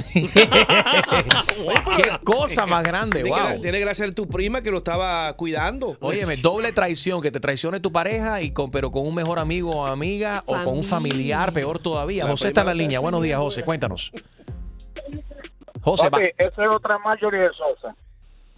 [1.97, 3.53] Qué cosa más grande, Tiene, que, wow.
[3.61, 5.97] tiene que agradecer tu prima que lo estaba cuidando.
[6.01, 9.73] Óyeme, doble traición, que te traicione tu pareja, y con, pero con un mejor amigo
[9.77, 12.25] o amiga o con un familiar, peor todavía.
[12.25, 12.99] La José está en la línea.
[13.01, 14.11] Buenos días, José, cuéntanos.
[15.83, 17.95] José, Papi, esa es otra Marjorie de Sosa.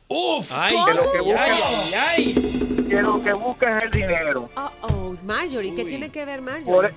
[0.09, 2.87] Uf, Ay, que lo que ay, buscan, ay, ay.
[2.89, 4.49] que lo que buscan es el dinero.
[4.57, 6.91] Oh, oh, Marjorie, ¿qué tiene que ver Por, Marjorie?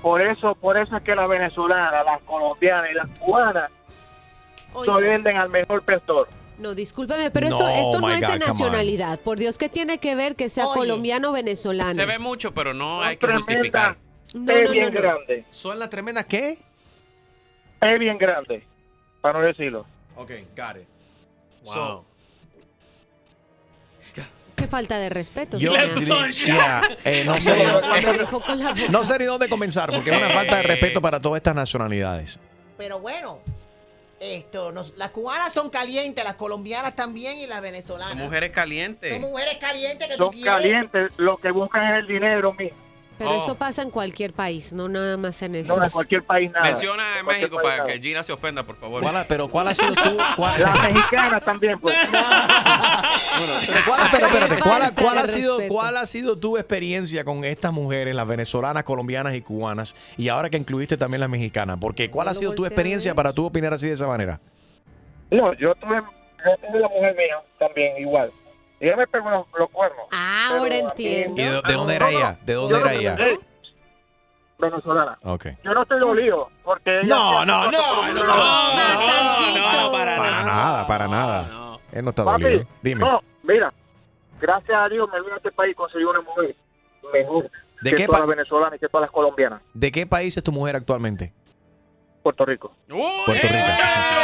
[0.00, 3.70] Por eso, por eso es que las venezolanas, las colombianas y las cubanas
[4.72, 4.96] se Oiga.
[4.96, 6.28] venden al mejor prestor.
[6.58, 9.18] No, discúlpeme, pero No, eso, esto no my es God, de nacionalidad.
[9.18, 10.78] Por Dios, ¿qué tiene que ver que sea Oye.
[10.78, 11.94] colombiano o venezolano?
[11.94, 13.96] Se ve mucho, pero no hay que Tremenda, justificar.
[14.34, 15.00] No, es no, bien no, no.
[15.00, 16.58] grande, ¿Son las tremendas qué?
[17.80, 18.64] es bien grande,
[19.24, 19.86] para no decirlo.
[20.16, 20.86] Ok, got it.
[21.64, 22.04] Wow.
[24.54, 25.56] Qué falta de respeto.
[25.58, 26.28] Yo señor.
[26.30, 30.66] diría- yeah, eh, no sé, no ni dónde comenzar porque es una falta de Eh.
[30.66, 32.38] respeto para todas estas nacionalidades.
[32.76, 33.38] Pero bueno,
[34.20, 38.10] esto, nos- las cubanas son calientes, las colombianas también y las venezolanas.
[38.14, 39.10] Son mujeres calientes.
[39.10, 42.76] Son mujeres calientes que tú Son calientes, lo que buscan es el dinero, mismo.
[43.16, 43.38] Pero Oh.
[43.38, 45.76] eso pasa en cualquier país, no nada más en eso.
[45.76, 46.66] No, en cualquier país nada.
[46.66, 47.92] Menciona En México para nada.
[47.92, 49.02] que Gina se ofenda, por favor.
[49.02, 50.16] ¿Cuál ha- pero ¿cuál ha sido tú?
[50.36, 51.94] cuál- Las mexicanas también, pues.
[52.10, 55.58] pero ¿cuál, pero espérate, ¿cuál, ha- cuál sido.
[55.68, 59.94] ¿cuál ha sido tu experiencia con estas mujeres, las venezolanas, colombianas y cubanas?
[60.16, 63.46] Y ahora que incluiste también las mexicanas, porque ¿cuál ha sido tu experiencia para tú
[63.46, 64.40] opinar así de esa manera?
[65.30, 68.30] No, yo tuve, yo tuve la mujer mía también, igual.
[68.86, 70.06] Ella me pegó los, los cuernos.
[70.12, 71.40] Ah, ahora entiendo.
[71.40, 72.38] ¿Y de, de dónde era No, no, ella?
[72.44, 73.16] ¿De dónde era no- ella?
[74.58, 75.16] venezolana.
[75.22, 75.46] Ok.
[75.64, 77.08] Yo no estoy dolido, porque ella...
[77.08, 81.42] No, no, no, no, No, no, no, para Para nada, para nada.
[81.48, 81.80] No.
[81.92, 82.66] Él no está Papi, dolido.
[82.82, 83.00] Dime.
[83.00, 83.72] no, mira,
[84.40, 86.54] gracias a Dios me vine a este país y conseguí una mujer
[87.12, 87.50] mejor
[87.82, 89.60] ¿De que qué todas las venezolanas y que todas las colombianas.
[89.74, 91.32] ¿De qué país es tu mujer actualmente?
[92.24, 92.72] Puerto Rico.
[92.90, 93.58] ¡Uy, Puerto Rico.
[93.60, 94.14] muchacho!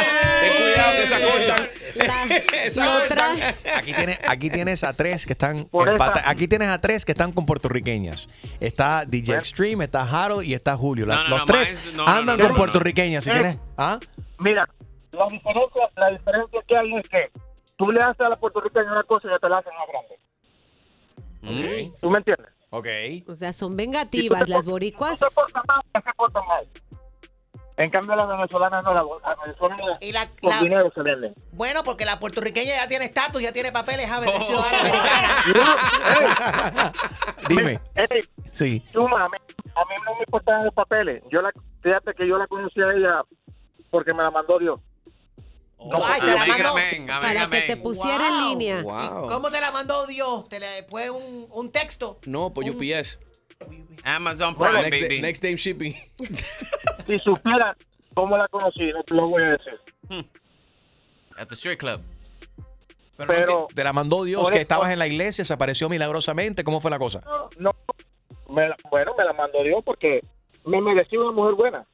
[0.41, 1.69] Ten cuidado que esa cortan.
[1.95, 7.05] La- trae- Aquí tienes, aquí tienes a tres que están empata- Aquí tienes a tres
[7.05, 8.27] que están con puertorriqueñas.
[8.59, 9.35] Está DJ.
[9.37, 11.05] Extreme, está Harold y está Julio.
[11.05, 13.23] La- No, no, los no, tres andan no, con puertorriqueñas.
[13.23, 13.33] ¿Sí Eh.
[13.33, 13.57] tienes?
[13.77, 13.99] ¿Ah?
[14.39, 14.65] Mira,
[15.11, 17.29] la diferencia, la diferencia que hay es que
[17.77, 20.19] tú le haces a la puertorriqueña una cosa y ella te la hacen más grande.
[21.91, 21.93] Mm.
[22.01, 22.47] ¿Tú me entiendes?
[22.71, 22.87] Ok.
[23.27, 25.19] O sea, son vengativas las Tú boricuas.
[25.19, 26.67] te portas mal, se mal.
[27.77, 31.33] En cambio, las venezolanas no, las las venezolanas Y la, por la- dinero se venden.
[31.53, 34.39] bueno, porque la puertorriqueña ya tiene estatus, ya tiene papeles, a ver, Oh.
[34.39, 35.43] ciudadana americana.
[37.49, 37.79] Dime.
[37.95, 38.83] Ey, Sí.
[38.91, 39.37] Chuma, a mí,
[39.75, 41.23] a mí no me importan los papeles.
[41.31, 43.21] Yo la, fíjate que yo la conocí a ella
[43.89, 44.79] porque me la mandó Dios.
[45.79, 46.75] No, ay, te la mandó.
[47.21, 48.81] Para que te pusiera en línea.
[48.83, 49.25] Wow.
[49.25, 50.47] ¿Y ¿Cómo te la mandó Dios?
[50.49, 52.19] ¿Te le fue un, un texto?
[52.25, 53.19] No, por Un- UPS.
[54.03, 55.07] Amazon Prime, Next, baby.
[55.15, 55.93] day- next time shipping.
[57.07, 57.75] Si supiera
[58.13, 59.79] cómo la conocí, no te lo voy a decir.
[61.37, 62.01] At the street club.
[63.17, 65.53] Pero, Pero- no te, te la mandó Dios, que eso- estabas en la iglesia, se
[65.53, 66.63] apareció milagrosamente.
[66.63, 67.21] ¿Cómo fue la cosa?
[67.57, 67.75] No,
[68.49, 70.23] me la- bueno, me la mandó Dios porque
[70.65, 71.85] me merecía una mujer buena.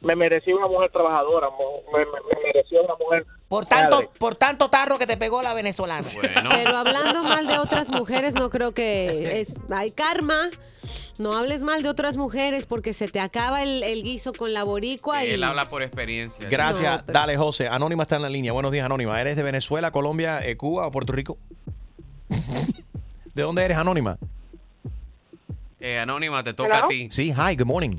[0.00, 3.26] Me merecía una mujer trabajadora, me, me- me merecía una mujer...
[3.48, 6.06] Por tanto, por tanto tarro que te pegó la venezolana.
[6.14, 6.50] Bueno.
[6.52, 10.50] Pero hablando mal de otras mujeres, no creo que es, hay karma.
[11.18, 14.62] No hables mal de otras mujeres porque se te acaba el, el guiso con la
[14.64, 16.46] boricua y Él habla por experiencia.
[16.48, 16.98] Gracias.
[17.00, 17.68] No, pero- Dale, José.
[17.68, 18.52] Anónima está en la línea.
[18.52, 19.20] Buenos días, Anónima.
[19.20, 21.38] ¿Eres de Venezuela, Colombia, eh, Cuba o Puerto Rico?
[23.34, 24.18] ¿De dónde eres, Anónima?
[25.80, 26.84] Eh, Anónima, te toca Hello?
[26.86, 27.08] a ti.
[27.10, 27.96] Sí, hi, good morning.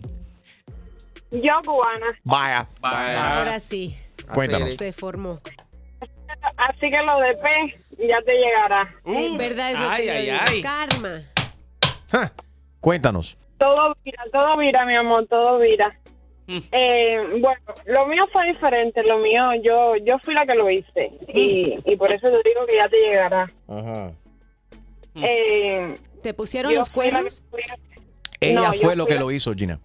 [1.32, 2.06] Yo cubana.
[2.24, 2.68] Vaya.
[2.82, 3.16] Bye.
[3.16, 3.96] ahora sí,
[4.34, 4.74] Cuéntanos.
[4.76, 5.40] se formó.
[6.58, 8.94] Así que lo de P ya te llegará.
[9.06, 10.62] En verdad es lo Ay, yo ay, ay.
[10.62, 11.24] Karma.
[12.12, 12.32] Ja,
[12.80, 13.38] Cuéntanos.
[13.58, 15.98] Todo vira, todo vira, mi amor, todo vira.
[16.48, 16.58] Mm.
[16.72, 21.12] Eh, bueno, lo mío fue diferente, lo mío, yo yo fui la que lo hice
[21.28, 23.48] y, y por eso te digo que ya te llegará.
[23.68, 24.12] Ajá.
[25.16, 27.44] Eh, ¿Te pusieron yo los cuernos?
[27.52, 27.62] fui-
[28.40, 29.80] Ella No, yo fue lo que la- lo hizo, Gina.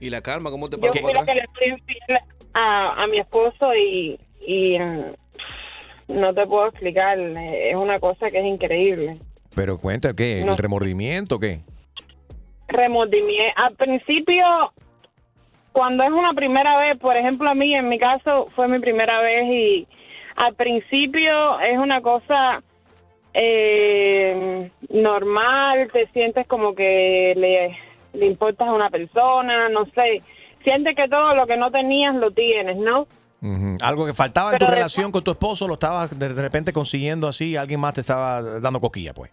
[0.00, 2.18] ¿Y la calma cómo te Yo pasó fui la que le fui infiel
[2.54, 5.02] a, a mi esposo y, y mm,
[6.08, 9.18] no te puedo explicar, es una cosa que es increíble.
[9.54, 10.42] Pero cuenta, ¿qué?
[10.44, 10.52] No.
[10.52, 11.60] ¿El remordimiento o qué?
[12.68, 13.54] remordimiento.
[13.56, 14.44] Al principio,
[15.72, 19.20] cuando es una primera vez, por ejemplo, a mí, en mi caso, fue mi primera
[19.20, 19.86] vez y
[20.36, 22.62] al principio es una cosa
[23.34, 27.76] eh, normal, te sientes como que le,
[28.12, 30.22] le importas a una persona, no sé,
[30.68, 33.06] sientes que todo lo que no tenías lo tienes, ¿no?
[33.40, 33.76] Ujú.
[33.80, 37.28] Algo que faltaba en tu relación con tu esposo lo estabas de de repente consiguiendo
[37.28, 39.30] así, alguien más te estaba dando coquilla, pues.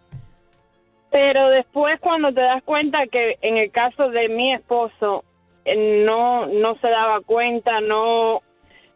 [1.12, 5.24] Pero después cuando te das cuenta que en el caso de mi esposo
[5.66, 8.42] eh, no no se daba cuenta, no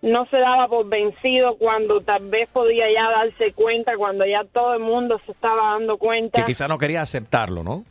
[0.01, 4.75] no se daba por vencido cuando tal vez podía ya darse cuenta, cuando ya todo
[4.75, 7.83] el mundo se estaba dando cuenta, Que quizá no quería aceptarlo, ¿no?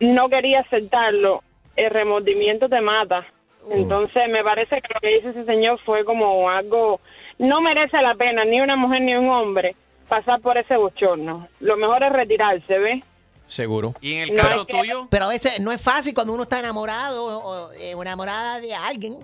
[0.00, 1.42] no quería aceptarlo,
[1.76, 3.24] el remordimiento te mata.
[3.70, 7.00] Entonces me parece que lo que dice ese señor fue como algo,
[7.38, 9.74] no merece la pena ni una mujer ni un hombre
[10.08, 11.48] pasar por ese bochorno.
[11.60, 13.02] Lo mejor es retirarse, ¿ves?
[13.46, 13.94] Seguro.
[14.00, 15.06] ¿Y en el No, caso tuyo?
[15.10, 18.74] Pero a veces no es fácil cuando uno está enamorado o, o, eh, enamorada de
[18.74, 19.18] alguien.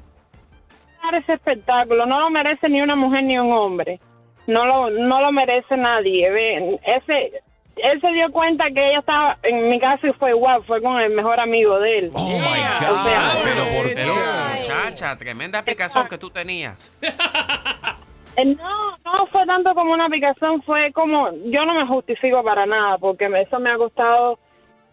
[1.14, 2.06] ese espectáculo.
[2.06, 4.00] No lo merece ni una mujer ni un hombre.
[4.46, 6.30] No lo, no lo merece nadie.
[6.30, 7.42] Ve, Ese,
[7.82, 11.00] él se dio cuenta que ella estaba en mi casa y fue igual, fue con
[11.00, 12.10] el mejor amigo de él.
[12.14, 13.42] Oh my God.
[13.44, 14.14] Pero por Pero,
[14.56, 16.76] muchacha, tremenda aplicación que tú tenías.
[18.36, 22.66] Eh, No, no fue tanto como una aplicación, fue como, yo no me justifico para
[22.66, 24.38] nada, porque eso me ha costado,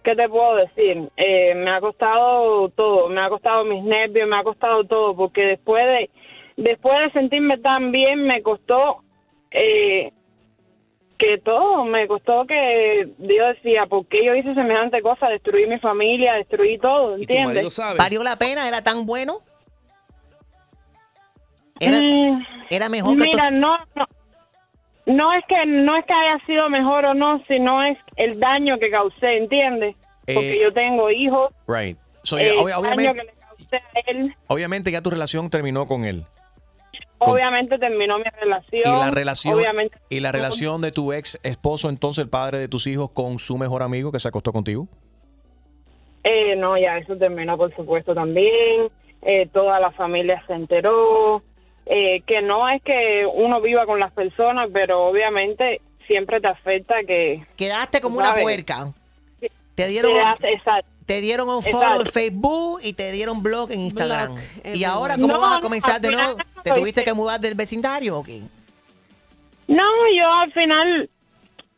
[0.04, 1.10] ¿qué te puedo decir?
[1.16, 5.46] Eh, me ha costado todo, me ha costado mis nervios, me ha costado todo, porque
[5.46, 6.10] después de,
[6.58, 9.04] después de sentirme tan bien, me costó
[9.52, 10.12] eh,
[11.18, 15.28] que todo, me costó que Dios decía, ¿por qué yo hice semejante cosa?
[15.28, 17.80] Destruí mi familia, destruí todo, ¿entiendes?
[17.98, 18.68] ¿Valió la pena?
[18.68, 19.40] ¿Era tan bueno?
[21.80, 22.00] Era,
[22.70, 24.08] era mejor que Mira, no, no,
[25.06, 28.80] no es que no es que haya sido mejor o no, sino es el daño
[28.80, 29.96] que causé, ¿entiendes?
[30.26, 31.54] Porque Eh, yo tengo hijos.
[31.68, 31.98] Right.
[32.24, 36.26] So, daño obviamente, que le causé a él, obviamente ya tu relación terminó con él.
[37.20, 38.84] Obviamente terminó mi relación.
[38.86, 39.98] Y la relación Obviamente.
[40.10, 43.58] y la relación de tu ex esposo, entonces el padre de tus hijos con su
[43.58, 44.88] mejor amigo que se acostó contigo.
[46.24, 48.90] Eh, no, ya eso terminó, por supuesto, también.
[49.22, 51.44] Eh, toda la familia se enteró.
[51.88, 56.96] Eh, que no es que uno viva con las personas, pero obviamente siempre te afecta
[57.06, 57.46] que...
[57.56, 58.92] Quedaste como una puerca.
[59.76, 60.88] Te dieron, Quedaste- exacto.
[61.06, 62.08] Te dieron un follow en.
[62.08, 64.36] Facebook y te dieron blog en Instagram.
[64.36, 66.38] Blog, y ahora, ¿cómo No, vas a comenzar de nuevo?
[66.64, 67.04] ¿Te tuviste hice.
[67.04, 68.42] que mudar del vecindario o qué?
[69.68, 69.84] No,
[70.16, 71.10] yo al final,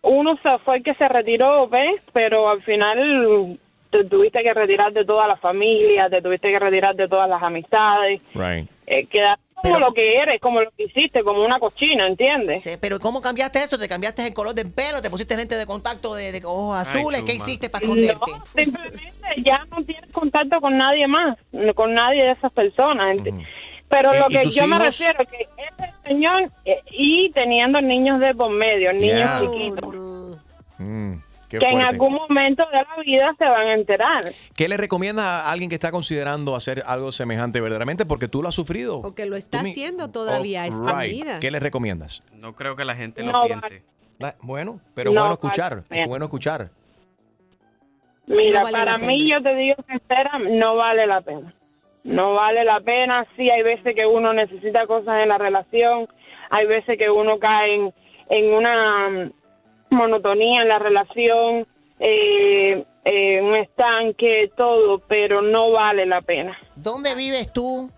[0.01, 2.05] uno se fue el que se retiró, ¿ves?
[2.13, 3.59] Pero al final
[3.91, 7.41] te tuviste que retirar de toda la familia, te tuviste que retirar de todas las
[7.41, 8.21] amistades.
[8.33, 8.69] Right.
[8.85, 12.63] Eh, quedaste como lo que eres, como lo que hiciste, como una cochina, ¿entiendes?
[12.63, 13.77] Sí, pero ¿cómo cambiaste eso?
[13.77, 15.01] ¿Te cambiaste el color del pelo?
[15.01, 17.23] ¿Te pusiste lente de contacto de, de ojos azules?
[17.23, 17.43] ¿Qué Chuma.
[17.45, 18.31] hiciste para esconderte?
[18.31, 21.37] No, simplemente ya no tienes contacto con nadie más,
[21.75, 23.17] con nadie de esas personas.
[23.89, 25.47] Pero Eh, lo ¿y que yo me refiero es que
[25.83, 29.39] ese señor eh, y teniendo niños de por medio, niños Yeah.
[29.41, 29.95] chiquitos,
[30.79, 31.13] Mm,
[31.49, 34.23] qué que en algún momento de la vida se van a enterar.
[34.55, 38.05] ¿Qué le recomienda a alguien que está considerando hacer algo semejante verdaderamente?
[38.05, 38.97] Porque tú lo has sufrido.
[38.99, 41.33] O que lo está Tú mi- haciendo todavía Oh, escondidas.
[41.35, 41.39] right.
[41.41, 42.23] ¿Qué le recomiendas?
[42.33, 43.83] No creo que la gente No, lo piense.
[44.19, 45.83] La- bueno, pero No, bueno escuchar.
[45.89, 46.69] Es bueno escuchar.
[48.25, 51.53] Mira, No vale para mí, yo te digo sincera, no vale la pena.
[52.03, 53.25] No vale la pena.
[53.37, 56.07] Sí, hay veces que uno necesita cosas en la relación,
[56.49, 57.93] hay veces que uno cae en,
[58.29, 59.31] en una
[59.89, 61.67] monotonía en la relación,
[61.99, 66.57] eh, eh, un estanque, todo, pero no vale la pena.
[66.75, 67.89] ¿Dónde vives tú?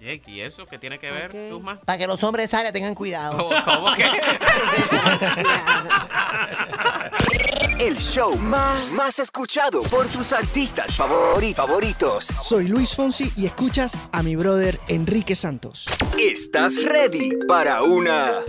[0.00, 1.80] Jake, ¿y eso qué tiene que ver, Luzma?
[1.84, 3.50] Para que los hombres de esa área tengan cuidado.
[3.64, 4.04] ¿Cómo que?
[7.78, 12.26] El show más, más escuchado por tus artistas favori- favoritos.
[12.42, 15.86] Soy Luis Fonsi y escuchas a mi brother Enrique Santos.
[16.18, 18.40] ¿Estás ready para una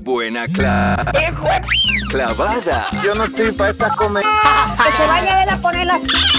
[0.00, 0.94] buena cla-
[2.10, 2.88] clavada?
[3.02, 4.28] Yo no estoy para esta comedia.
[4.84, 5.96] Que se vaya a ver a poner la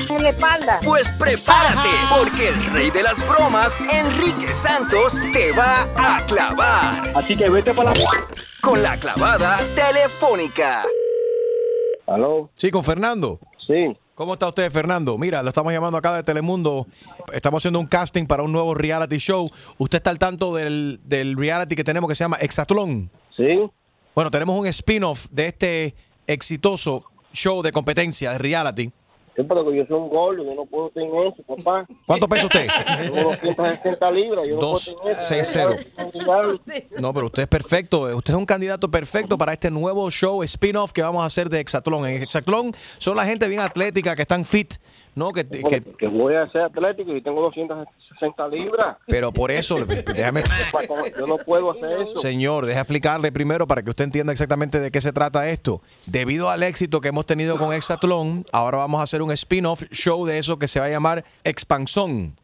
[0.09, 0.79] en la espalda.
[0.83, 7.11] Pues prepárate, porque el rey de las bromas, Enrique Santos, te va a clavar.
[7.15, 7.99] Así que vete para la...
[8.61, 10.83] Con la clavada telefónica.
[12.07, 12.49] ¿Aló?
[12.55, 13.39] Sí, con Fernando.
[13.67, 13.95] Sí.
[14.15, 15.17] ¿Cómo está usted, Fernando?
[15.17, 16.87] Mira, lo estamos llamando acá de Telemundo.
[17.31, 19.49] Estamos haciendo un casting para un nuevo reality show.
[19.77, 23.11] ¿Usted está al tanto del, del reality que tenemos que se llama Exatlón?
[23.35, 23.69] Sí.
[24.15, 28.91] Bueno, tenemos un spin-off de este exitoso show de competencia de reality.
[29.37, 31.85] Sí, pero que yo soy un gordo, yo no puedo tener eso, papá.
[32.07, 32.67] ¿Cuánto pesa usted?
[33.13, 35.27] Tengo 260 libras, yo no Dos, puedo tener eso.
[35.27, 35.75] seis, cero.
[36.99, 38.01] No, pero usted es perfecto.
[38.17, 41.59] Usted es un candidato perfecto para este nuevo show spin-off que vamos a hacer de
[41.59, 42.07] Exatlón.
[42.07, 44.73] En Exatlón son la gente bien atlética, que están fit,
[45.15, 45.31] ¿no?
[45.31, 47.89] Que, que- Que voy a ser atlético y tengo 260
[48.51, 48.97] libras.
[49.05, 49.77] pero por eso,
[50.15, 50.43] déjame...
[51.17, 52.19] Yo no puedo hacer eso.
[52.19, 55.81] Señor, deja explicarle primero para que usted entienda exactamente de qué se trata esto.
[56.05, 60.25] Debido al éxito que hemos tenido con Exatlón, ahora vamos a hacer un spin-off show
[60.25, 62.35] de eso que se va a llamar Expansón.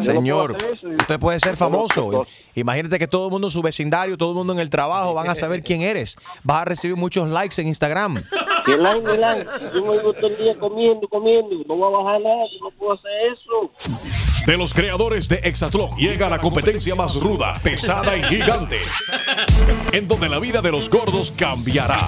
[0.00, 0.56] Señor,
[0.98, 2.26] usted puede ser famoso.
[2.54, 5.28] Imagínate que todo el mundo en su vecindario, todo el mundo en el trabajo van
[5.28, 6.16] a saber quién eres.
[6.42, 8.22] Vas a recibir muchos likes en Instagram.
[8.66, 11.56] Yo me todo el día comiendo, comiendo.
[11.68, 14.25] No voy a bajar nada, yo no puedo hacer eso.
[14.46, 18.78] De los creadores de Exatlón llega la competencia más ruda, pesada y gigante,
[19.92, 21.98] en donde la vida de los gordos cambiará.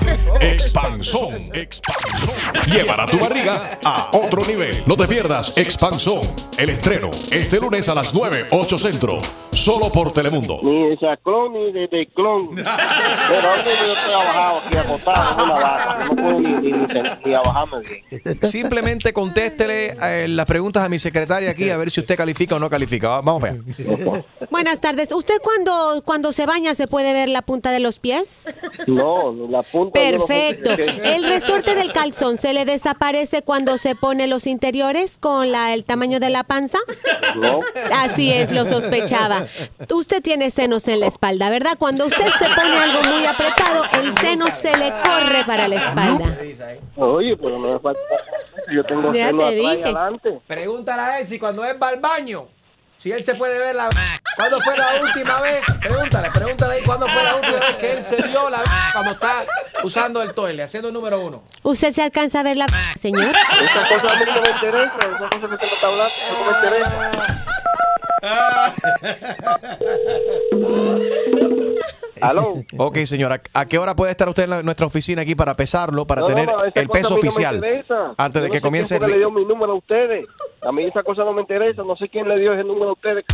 [0.41, 2.35] Expansón, Expansón.
[2.67, 4.85] Llevará tu barriga a otro nivel.
[4.87, 6.21] No te pierdas Expansón,
[6.57, 9.19] el estreno, este lunes a las 9, 8 centro,
[9.51, 10.61] solo por Telemundo.
[10.63, 12.55] Ni de Chaclón ni de, de clon.
[12.55, 16.05] Pero antes yo estoy abajado aquí acostado en una vaca.
[16.05, 16.87] No puedo ni, ni, ni,
[17.25, 18.37] ni abajarme bien.
[18.43, 22.59] Simplemente contéstele eh, las preguntas a mi secretaria aquí a ver si usted califica o
[22.59, 23.09] no califica.
[23.09, 23.61] Va- Vamos a ver.
[24.51, 25.13] Buenas tardes.
[25.13, 28.45] ¿Usted cuando, cuando se baña se puede ver la punta de los pies?
[28.87, 29.99] No, la punta.
[29.99, 30.71] Perfecto.
[30.73, 35.85] ¿El resorte del calzón se le desaparece cuando se pone los interiores con la, el
[35.85, 36.79] tamaño de la panza?
[37.37, 37.61] No.
[38.03, 39.47] Así es, lo sospechaba.
[39.91, 41.77] Usted tiene senos en la espalda, ¿verdad?
[41.79, 46.37] Cuando usted se pone algo muy apretado, el seno se le corre para la espalda.
[46.97, 48.01] Oye, pero no me falta.
[48.73, 49.83] Yo tengo Ya seno te dije.
[49.85, 50.39] adelante.
[50.47, 52.18] Pregúntale a él si cuando él va
[52.97, 53.89] si él se puede ver la.
[54.37, 55.65] ¿Cuándo fue la última vez?
[55.81, 59.47] Pregúntale, pregúntale ahí cuándo fue la última vez que él se vio la cuando está
[59.85, 61.45] usando el toile, haciendo el número uno.
[61.63, 62.67] ¿Usted se alcanza a ver la
[62.99, 63.37] señor?
[63.61, 64.99] Esas cosas a mí no me interesan.
[64.99, 67.45] Esas cosas que usted me está hablando eso no me interesan.
[72.23, 72.55] Aló.
[72.79, 73.41] Ok, señora.
[73.55, 76.29] ¿A qué hora puede estar usted en la- nuestra oficina aquí para pesarlo, para No,
[76.29, 77.55] no, tener no, esa el cosa peso a mí no me oficial?
[77.57, 78.15] interesa.
[78.17, 79.13] antes de no que sé comience quién fue el...
[79.13, 80.27] que le dio mi número a ustedes.
[80.67, 81.83] A mí esa cosa no me interesa.
[81.83, 83.25] No sé quién le dio ese número a ustedes.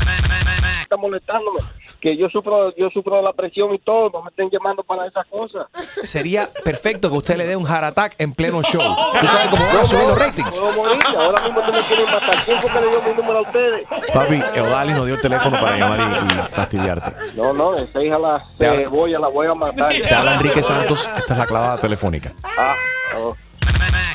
[0.82, 1.60] Está molestándome.
[2.04, 4.10] Que yo sufro, yo sufro la presión y todo.
[4.10, 5.68] No me estén llamando para esas cosas.
[6.02, 8.82] Sería perfecto que usted le dé un heart attack en pleno show.
[9.20, 10.60] ¿Tú sabes cómo van a subir los ratings?
[10.60, 11.02] Puedo morir.
[11.16, 12.44] Ahora mismo tú me quieren matar.
[12.44, 13.86] ¿Quién fue que le dio mi número a ustedes?
[14.12, 17.10] Papi, Eodalis nos dio el teléfono para llamar y, y fastidiarte.
[17.36, 19.90] No, no, esa hija la cebolla la voy a matar.
[19.90, 21.08] Te habla Enrique Santos.
[21.16, 22.34] Esta es la clavada telefónica.
[22.58, 22.74] Ah,
[23.16, 23.34] oh.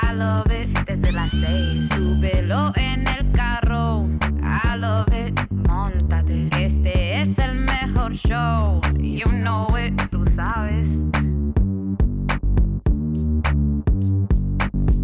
[0.00, 0.78] I love it.
[0.86, 4.08] Desde las seis, súbelo en el carro,
[4.42, 5.38] I love it.
[5.50, 11.04] Montate, este es el mejor show, you know it, tú sabes.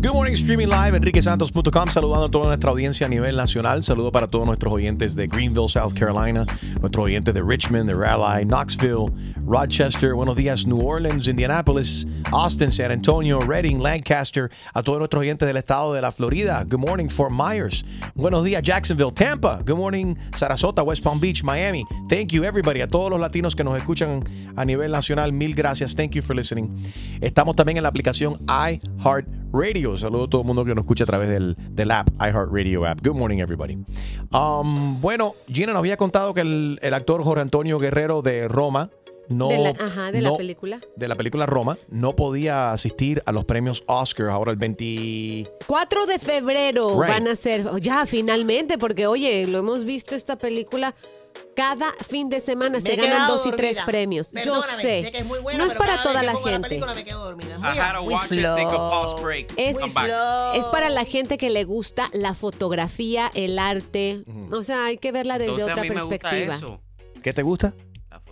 [0.00, 3.82] Good morning, streaming live, enriquesantos.com, saludando a toda nuestra audiencia a nivel nacional.
[3.82, 6.46] Saludo para todos nuestros oyentes de Greenville, South Carolina,
[6.80, 9.12] nuestros oyentes de Richmond, de Raleigh, Knoxville,
[9.44, 15.48] Rochester, buenos días, New Orleans, Indianapolis, Austin, San Antonio, Reading, Lancaster, a todos nuestros oyentes
[15.48, 16.62] del estado de la Florida.
[16.62, 17.84] Good morning, Fort Myers.
[18.14, 19.64] Buenos días, Jacksonville, Tampa.
[19.66, 21.84] Good morning, Sarasota, West Palm Beach, Miami.
[22.08, 22.82] Thank you, everybody.
[22.82, 24.22] A todos los latinos que nos escuchan
[24.54, 25.96] a nivel nacional, mil gracias.
[25.96, 26.68] Thank you for listening.
[27.20, 29.87] Estamos también en la aplicación iHeartRadio.
[29.96, 33.00] Saludo a todo el mundo que nos escucha a través del, del app, iHeartRadio app.
[33.06, 33.78] Good morning, everybody.
[34.32, 38.90] Um, bueno, Gina nos había contado que el, el actor Jorge Antonio Guerrero de Roma
[39.28, 39.48] no.
[39.48, 40.80] de la, ajá, de la película.
[40.96, 46.06] de la película Roma no podía asistir a los premios Oscar ahora el 20 4
[46.06, 47.10] de febrero Right.
[47.12, 50.94] van a ser, ya finalmente, porque oye, lo hemos visto esta película.
[51.54, 54.28] Cada fin de semana Me se ganan dos y tres premios.
[54.28, 55.04] Perdóname, Yo sé.
[55.04, 56.80] sé que es muy buena, no es pero para toda la gente.
[56.94, 57.28] me quedo.
[59.56, 64.24] Es, para la gente que le gusta la fotografía, el arte.
[64.52, 66.54] O sea, hay que verla desde Entonces, otra a mí me gusta perspectiva.
[66.56, 66.80] eso.
[67.22, 67.74] ¿Qué te gusta?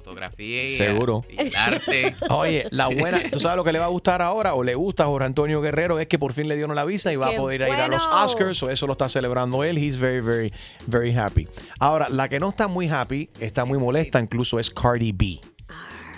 [0.06, 1.24] Fotografía y, Seguro.
[1.28, 2.14] y el arte.
[2.30, 5.02] Oye, la buena, ¿tú sabes lo que le va a gustar ahora o le gusta
[5.02, 5.98] a Jorge Antonio Guerrero?
[5.98, 7.88] Es que por fin le dieron la visa y va ¡Qué a poder ir a
[7.88, 8.06] los!
[8.06, 9.76] Oscars, o eso lo está celebrando él.
[9.78, 10.52] He's very, very,
[10.86, 11.48] very happy.
[11.80, 15.40] Ahora, la que no está muy happy, está muy molesta incluso, es Cardi B.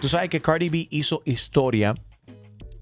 [0.02, 1.94] Tú sabes que Cardi B hizo historia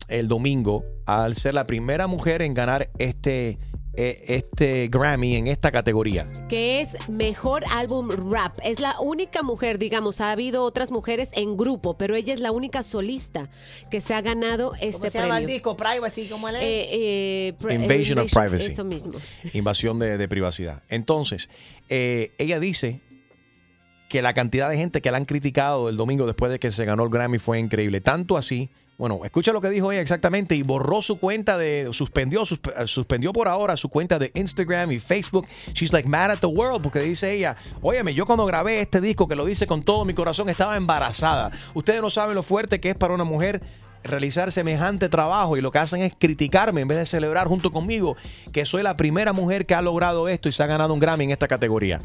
[0.09, 3.59] el domingo al ser la primera mujer en ganar este,
[3.97, 6.29] eh, este Grammy en esta categoría.
[6.49, 8.59] que es mejor álbum rap.
[8.63, 12.53] Es la única mujer, digamos, ha habido otras mujeres en grupo, pero ella es la
[12.53, 13.49] única solista
[13.91, 15.55] que se ha ganado este ¿Cómo se llama el premio.
[15.55, 15.77] disco?
[15.77, 16.55] Privacy, ¿cómo es?
[16.57, 18.73] Eh, eh, Invasion of privacy.
[18.73, 19.15] Eso mismo.
[19.53, 20.83] Invasión de, de privacidad.
[20.89, 21.49] Entonces,
[21.89, 23.01] eh, ella dice
[24.09, 26.85] que la cantidad de gente que la han criticado el domingo después de que se
[26.85, 28.01] ganó el Grammy fue increíble.
[28.01, 32.43] Tanto así, bueno, escucha lo que dijo ella exactamente y borró su cuenta de, suspendió,
[32.43, 35.47] susp- eh, suspendió por ahora su cuenta de Instagram y Facebook.
[35.75, 39.29] She's like mad at the world porque dice ella, óyeme, yo cuando grabé este disco
[39.29, 41.51] que lo hice con todo mi corazón estaba embarazada.
[41.75, 43.61] Ustedes no saben lo fuerte que es para una mujer
[44.03, 48.17] realizar semejante trabajo y lo que hacen es criticarme en vez de celebrar junto conmigo
[48.53, 51.25] que soy la primera mujer que ha logrado esto y se ha ganado un Grammy
[51.25, 51.99] en esta categoría.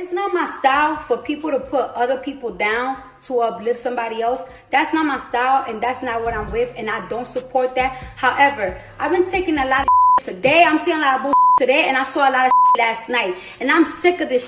[0.00, 4.44] It's not my style for people to put other people down to uplift somebody else.
[4.70, 7.96] That's not my style, and that's not what I'm with, and I don't support that.
[8.14, 10.62] However, I've been taking a lot of today.
[10.62, 13.72] I'm seeing a lot of today, and I saw a lot of last night, and
[13.72, 14.46] I'm sick of this.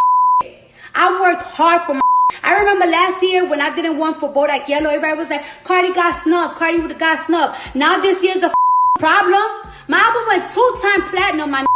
[0.94, 2.00] I worked hard for my.
[2.44, 5.92] I remember last year when I didn't want for Bodak Yellow, everybody was like, Cardi
[5.92, 7.58] got snubbed, Cardi would have got snubbed.
[7.74, 8.54] Now this year's a
[9.00, 9.42] problem.
[9.88, 11.66] My album went two-time platinum, my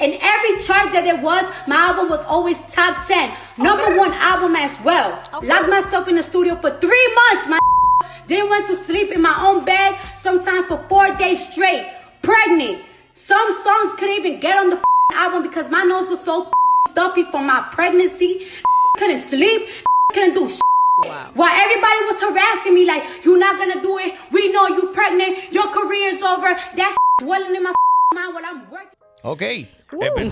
[0.00, 3.32] and every chart that there was, my album was always top 10.
[3.58, 5.22] Number one album as well.
[5.42, 7.58] Locked myself in the studio for three months, my
[8.26, 11.86] Didn't to sleep in my own bed, sometimes for four days straight.
[12.22, 12.82] Pregnant.
[13.14, 14.80] Some songs couldn't even get on the
[15.14, 16.50] album because my nose was so
[16.88, 18.46] stuffy from my pregnancy.
[18.96, 19.68] Couldn't sleep,
[20.14, 20.62] couldn't do shit
[21.34, 24.14] While everybody was harassing me like, you're not gonna do it.
[24.32, 25.52] We know you're pregnant.
[25.52, 26.56] Your career is over.
[26.74, 27.74] That's dwelling in my
[28.14, 28.99] mind while I'm working.
[29.22, 29.42] Ok.
[29.42, 29.66] Eh,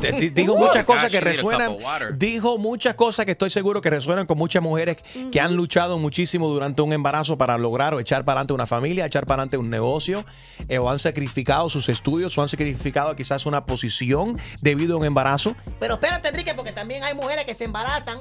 [0.00, 1.76] di- di- dijo muchas cosas que resuenan.
[2.14, 4.98] Dijo muchas cosas que estoy seguro que resuenan con muchas mujeres
[5.32, 9.04] que han luchado muchísimo durante un embarazo para lograr o echar para adelante una familia,
[9.06, 10.24] echar para adelante un negocio,
[10.68, 15.04] eh, o han sacrificado sus estudios, o han sacrificado quizás una posición debido a un
[15.06, 15.56] embarazo.
[15.80, 18.20] Pero espérate, Enrique, porque también hay mujeres que se embarazan.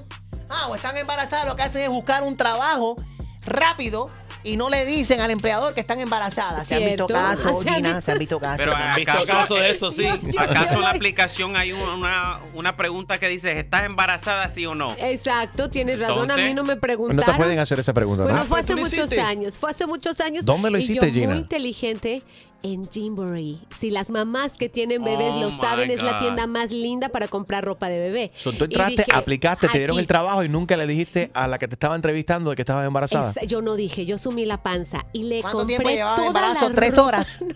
[0.50, 2.96] Ah, o están embarazadas, lo que hacen es buscar un trabajo
[3.46, 4.10] rápido
[4.48, 6.68] y no le dicen al empleador que están embarazadas.
[6.68, 8.58] Se han visto casos, Se han Gina, se han visto casos.
[8.58, 14.66] Pero ¿acaso, ¿Acaso en la aplicación hay una, una pregunta que dice, ¿estás embarazada sí
[14.66, 14.96] o no?
[15.00, 16.32] Exacto, tienes razón.
[16.32, 17.26] a mí no me No preguntaron.
[17.26, 18.24] te pueden hacer esa pregunta.
[18.24, 18.46] Bueno, ¿no?
[18.46, 20.46] fue pues hace muchos años, fue hace muchos años.
[20.46, 21.34] ¿Dónde lo y hiciste, yo Gina?
[21.34, 22.24] Muy inteligente
[22.64, 23.60] en Gymboree.
[23.78, 27.28] Si las mamás que tienen bebés Oh, lo saben, es la tienda más linda para
[27.28, 28.32] comprar ropa de bebé.
[28.38, 30.02] So, tú entraste, dije, aplicaste, te dieron aquí.
[30.02, 32.86] el trabajo y nunca le dijiste a la que te estaba entrevistando de que estabas
[32.88, 33.34] embarazada.
[33.46, 36.70] Yo no dije, yo sumí la panza y le ¿Cuánto compré tiempo toda embarazo?
[36.70, 37.08] la ¿Tres ropa.
[37.08, 37.40] horas?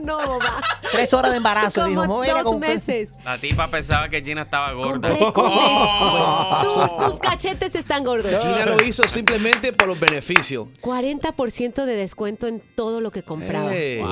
[0.00, 0.56] No, no, va.
[0.92, 2.34] Tres horas de embarazo, Como dijo.
[2.36, 3.10] Dos comprar- meses.
[3.24, 5.08] La tipa pensaba que Gina estaba gorda.
[5.08, 6.60] Compré con Oh.
[6.96, 8.42] Tus, tus cachetes están gordos.
[8.42, 10.68] Gina lo hizo simplemente por los beneficios.
[10.80, 13.70] 40% de descuento en todo lo que compraba.
[13.72, 13.98] Hey.
[13.98, 14.08] Wow.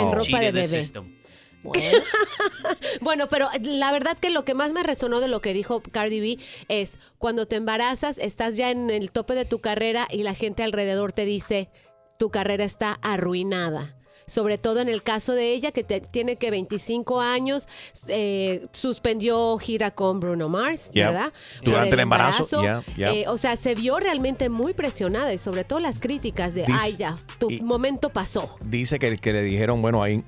[0.00, 0.68] En ropa de bebé.
[0.68, 1.18] system.
[3.00, 6.20] Bueno, pero la verdad que lo que más me resonó de lo que dijo Cardi
[6.20, 6.38] B
[6.68, 10.62] es cuando te embarazas, estás ya en el tope de tu carrera y la gente
[10.62, 11.70] alrededor te dice,
[12.18, 13.97] tu carrera está arruinada.
[14.28, 17.66] Sobre todo en el caso de ella, que te- tiene que 25 años,
[18.06, 21.10] eh, suspendió gira con Bruno Mars, Yeah.
[21.10, 21.32] ¿verdad?
[21.64, 23.12] Durante el embarazo, yeah, yeah.
[23.12, 26.96] Eh, o sea, se vio realmente muy presionada y sobre todo las críticas de, ay
[26.96, 28.56] ya, tu y- momento pasó.
[28.64, 30.22] Dice que, que le dijeron, bueno, ahí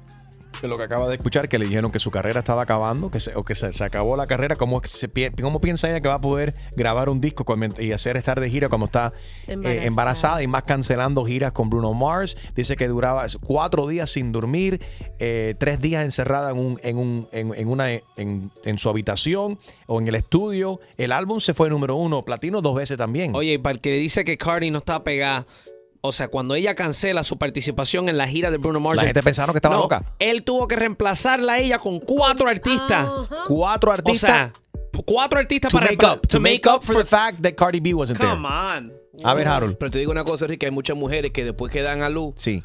[0.62, 3.20] de lo que acaba de escuchar, que le dijeron que su carrera estaba acabando, que
[3.20, 4.56] se, o que se, se acabó la carrera.
[4.56, 7.44] ¿Cómo, se, ¿Cómo piensa ella que va a poder grabar un disco
[7.78, 9.12] y hacer estar de gira cuando está
[9.46, 9.86] eh, Embarazada.
[9.86, 12.36] embarazada y más cancelando giras con Bruno Mars?
[12.54, 14.80] Dice que duraba cuatro días sin dormir,
[15.18, 19.58] eh, tres días encerrada en, un, en, un, en, en una, en, en su habitación
[19.86, 20.80] o en el estudio.
[20.98, 23.34] El álbum se fue número uno, platino dos veces también.
[23.34, 25.46] Oye, y para el que dice que Cardi no está pegada,
[26.02, 28.96] o sea, cuando ella cancela su participación en la gira de Bruno Mars.
[28.96, 30.04] La gente pensaron que estaba No, loca.
[30.18, 33.06] Él tuvo que reemplazarla a ella con cuatro artistas.
[33.46, 34.30] Cuatro O artistas.
[34.30, 34.52] sea,
[35.06, 37.92] cuatro artistas to para make up, to make up for the fact that Cardi B
[37.94, 38.30] wasn't there.
[38.32, 38.92] Come on.
[39.24, 39.76] A ver, Harold.
[39.76, 42.34] Pero te digo una cosa, Rick, hay muchas mujeres que después que dan a luz,
[42.36, 42.62] Sí.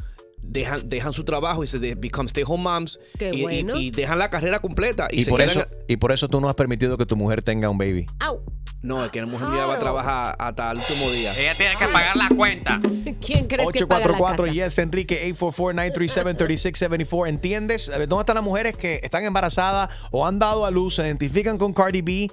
[0.48, 3.78] Dejan, dejan su trabajo y se de- become stay home moms Qué y, y- bueno.
[3.78, 5.08] y dejan la carrera completa.
[5.12, 7.42] Y, Y se por, eso, y por eso tú no has permitido que tu mujer
[7.42, 8.06] tenga un baby.
[8.20, 8.42] Au.
[8.82, 11.34] No, es que la mujer mía va a trabajar hasta el último día.
[11.36, 12.80] Ella tiene que pagar la cuenta.
[13.26, 14.54] ¿Quién crees que paga la 844 casa?
[14.54, 17.90] yes Enrique 844-937-3674 ¿entiendes?
[17.90, 21.02] A ver, ¿dónde están las mujeres que están embarazadas o han dado a luz, se
[21.04, 22.30] identifican con Cardi B?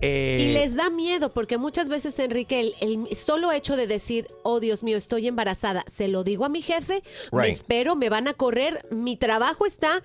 [0.00, 4.26] Eh, Y les da miedo porque muchas veces, Enrique, el, el solo hecho de decir,
[4.42, 8.26] oh Dios mío, estoy embarazada, se lo digo a mi jefe, me espero, me van
[8.26, 10.02] a correr, mi trabajo está,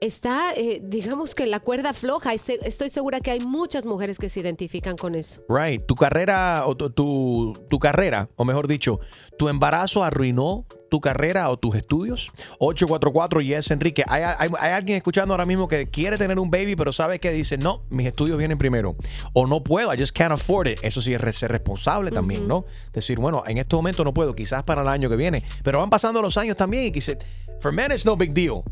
[0.00, 2.34] está, eh, digamos que la cuerda floja.
[2.34, 5.42] Este- Estoy segura que hay muchas mujeres que se identifican con eso.
[5.48, 9.00] Right, tu carrera o tu, tu, tu carrera, o mejor dicho,
[9.38, 12.30] tu embarazo arruinó tu carrera o tus estudios.
[12.60, 14.04] 844 yes Enrique.
[14.08, 17.32] Hay, hay- hay alguien escuchando ahora mismo que quiere tener un baby, pero sabe que
[17.32, 18.96] dice, no, mis estudios vienen primero.
[19.32, 20.78] O no puedo, I just can't afford it.
[20.82, 22.64] Eso sí es ser responsable también, ¿no?
[22.92, 25.42] Decir, bueno, en este momento no puedo, quizás para el año que viene.
[25.64, 27.18] Pero van pasando los años también y quise,
[27.60, 28.62] for men it's no big deal.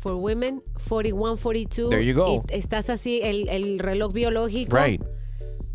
[0.00, 1.90] For women, 41, 42.
[1.90, 2.44] There you go.
[2.48, 4.76] y estás así, el, el reloj biológico.
[4.76, 5.02] Right.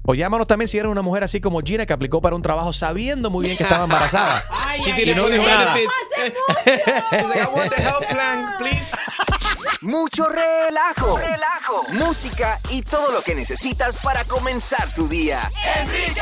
[0.05, 2.73] O llámanos también si eres una mujer así como Gina que aplicó para un trabajo
[2.73, 4.43] sabiendo muy bien que estaba embarazada.
[4.81, 5.73] She Y did no dijo nada.
[5.73, 5.93] benefits.
[7.11, 8.91] She's like, I want the health plan, please.
[9.81, 15.49] Mucho relajo, relajo, música y todo lo que necesitas para comenzar tu día.
[15.81, 16.21] Enrique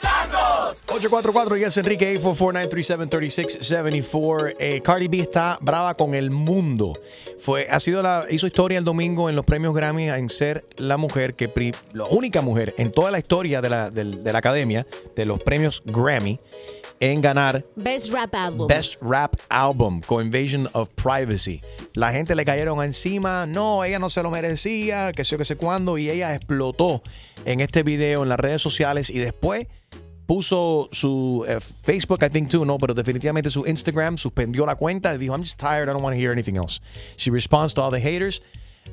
[0.00, 0.84] Santos.
[0.88, 4.54] 844 Yes Enrique 844-937-3674.
[4.58, 6.92] Eh, Cardi B está brava con el mundo.
[7.38, 10.96] Fue, ha sido la, hizo historia el domingo en los premios Grammy en ser la
[10.96, 15.24] mujer que, la única mujer en toda la historia de la, de la academia, de
[15.24, 16.38] los premios Grammy,
[17.00, 18.66] en ganar Best Rap Album.
[18.66, 21.60] Best Rap Album con Invasion of Privacy.
[21.94, 25.56] La gente le cayeron encima, no, ella no se lo merecía, que sé que sé
[25.56, 27.02] cuándo, y ella explotó
[27.44, 29.66] en este video en las redes sociales y después
[30.26, 35.14] puso su eh, Facebook, I think too, no, pero definitivamente su Instagram, suspendió la cuenta
[35.14, 36.80] y dijo, I'm just tired, I don't want to hear anything else.
[37.16, 38.42] She responds to all the haters.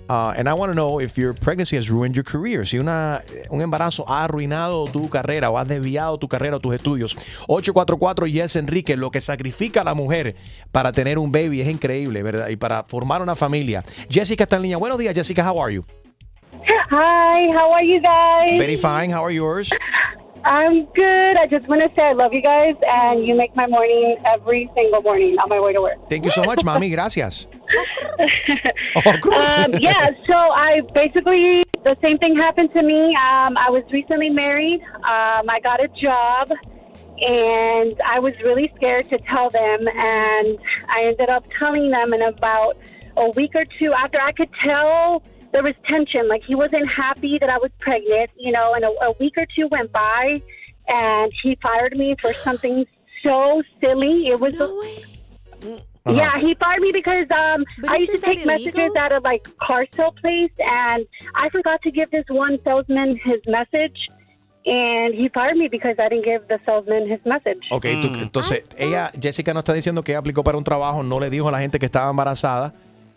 [0.09, 2.65] Uh, and I want to know if your pregnancy has ruined your career.
[2.65, 6.75] Si una, un embarazo ha arruinado tu carrera o has desviado tu carrera o tus
[6.75, 7.15] estudios.
[7.47, 10.35] 844 Yes Enrique, lo que sacrifica la mujer
[10.71, 12.49] para tener un baby es increíble, ¿verdad?
[12.49, 13.83] Y para formar una familia.
[14.09, 14.77] Jessica está en línea.
[14.77, 15.49] Buenos días, Jessica.
[15.49, 15.85] How are you?
[16.91, 18.59] Hi, how are you guys?
[18.59, 19.11] Very fine.
[19.11, 19.71] How are yours?
[20.43, 21.37] I'm good.
[21.37, 24.69] I just want to say I love you guys, and you make my morning every
[24.75, 26.09] single morning on my way to work.
[26.09, 26.93] Thank you so much, mami.
[26.93, 27.47] Gracias.
[29.33, 33.15] um, yeah, so I basically, the same thing happened to me.
[33.15, 34.81] Um, I was recently married.
[34.81, 36.51] Um, I got a job,
[37.21, 39.87] and I was really scared to tell them.
[39.87, 42.77] And I ended up telling them in about
[43.15, 45.23] a week or two after I could tell
[45.53, 46.27] there was tension.
[46.27, 49.45] Like he wasn't happy that I was pregnant, you know, and a, a week or
[49.55, 50.41] two went by,
[50.87, 52.85] and he fired me for something
[53.23, 54.27] so silly.
[54.27, 54.59] It was.
[54.59, 56.13] Uh-huh.
[56.13, 59.19] Yeah, he fired me because um, But I used to isn't take messages at a
[59.19, 63.95] like car sale place, and I forgot to give this one salesman his message,
[64.65, 67.63] and he fired me because I didn't give the salesman his message.
[67.71, 68.21] Ok, tú- mm.
[68.21, 71.47] entonces ella, Jessica no está diciendo que ella aplicó para un trabajo, no le dijo
[71.47, 72.73] a la gente que estaba embarazada,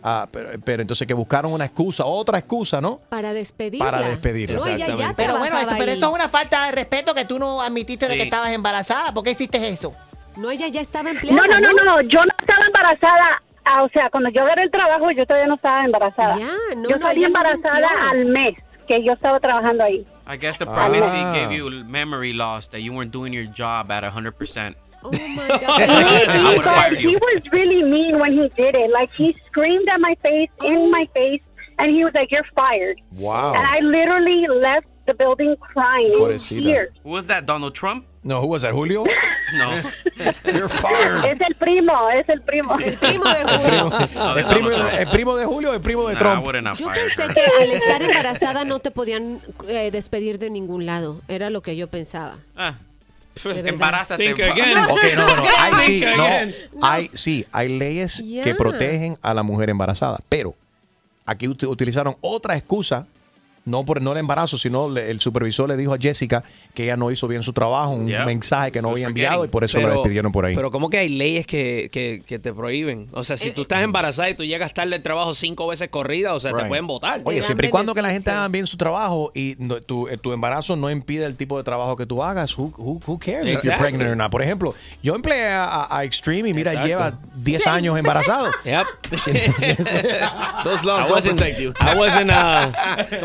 [0.06, 3.00] ah, pero, pero entonces que buscaron una excusa, otra excusa, ¿no?
[3.08, 3.84] Para despedirla.
[3.90, 4.56] Para despedirla.
[4.58, 7.38] No, ella ya Pero bueno, esto, pero esto es una falta de respeto que tú
[7.38, 8.18] no admitiste de Sí.
[8.18, 9.12] que estabas embarazada.
[9.12, 9.92] ¿Por qué hiciste eso?
[10.36, 11.46] No, ella ya estaba empleada.
[11.46, 13.42] No, no, no, no, yo no estaba embarazada.
[13.64, 16.36] Ah, o sea, cuando yo agarré el trabajo, yo todavía no estaba embarazada.
[16.36, 18.10] no, yo no, salí no embarazada mintió.
[18.10, 18.54] al mes
[18.86, 20.06] que yo estaba trabajando ahí.
[20.28, 21.32] I guess the pregnancy Ah.
[21.34, 24.76] gave you memory loss that you weren't doing your job at 100%.
[25.02, 28.90] Oh would have But he was really mean when he did it.
[28.90, 31.42] Like he screamed at my face, in my face,
[31.78, 33.54] and he was like, "You're fired." Wow.
[33.54, 36.62] And I literally left the building crying in Pobrecita.
[36.62, 36.90] tears.
[37.04, 37.46] Who was that?
[37.46, 38.06] Donald Trump?
[38.24, 39.04] No, who was that, Julio?
[39.54, 39.80] No.
[40.44, 41.24] You're fired.
[41.24, 42.76] Es el primo, es el primo.
[42.80, 46.44] El primo de ¿El primo, ¿El primo de Julio el primo de Nah, Trump?
[46.76, 49.38] Yo pensé que al estar embarazada no te podían
[49.68, 51.20] eh, despedir de ningún lado.
[51.28, 52.38] Era lo que yo pensaba.
[52.56, 52.74] Ah.
[53.44, 54.24] Embarázate.
[54.24, 54.78] Think again.
[54.88, 55.44] Ok, no, no, no.
[55.58, 56.24] Hay, sí, no.
[56.82, 60.18] Hay, sí, hay leyes que protegen a la mujer embarazada.
[60.28, 60.54] Pero
[61.26, 63.06] aquí ut- utilizaron otra excusa,
[63.66, 66.42] no por no el embarazo, sino le- el supervisor le dijo a Jessica
[66.72, 68.24] que ella no hizo bien su trabajo, un Yeah.
[68.24, 70.54] mensaje que no había enviado y por eso la Pero- despidieron por ahí.
[70.54, 73.08] Pero ¿cómo que hay leyes que, que, que te prohíben?
[73.12, 76.32] O sea, si tú estás embarazada y tú llegas tarde al trabajo cinco veces corrida,
[76.32, 77.20] o sea, te pueden votar.
[77.24, 80.16] Oye, siempre y cuando que la gente haga bien su trabajo y no- tu, eh,
[80.16, 83.50] tu embarazo no impide el tipo de trabajo que tú hagas, who, who, who cares
[83.52, 84.30] if you're pregnant or not?
[84.30, 86.88] Por ejemplo, yo empleé a, a- Extreme y mira, Exacto.
[86.88, 88.46] lleva 10 años embarazado.
[88.64, 88.86] Yep.
[90.64, 91.72] Those I laws don't wasn't, protect you.
[91.80, 92.70] I wasn't, uh,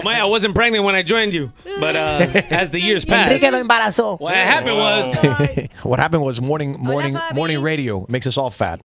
[0.08, 3.62] I wasn't pregnant when I joined you, but uh, as the years passed, Enrique lo
[3.64, 4.20] embarazó.
[4.20, 8.80] what happened was, What happened was morning morning morning radio makes us all fat.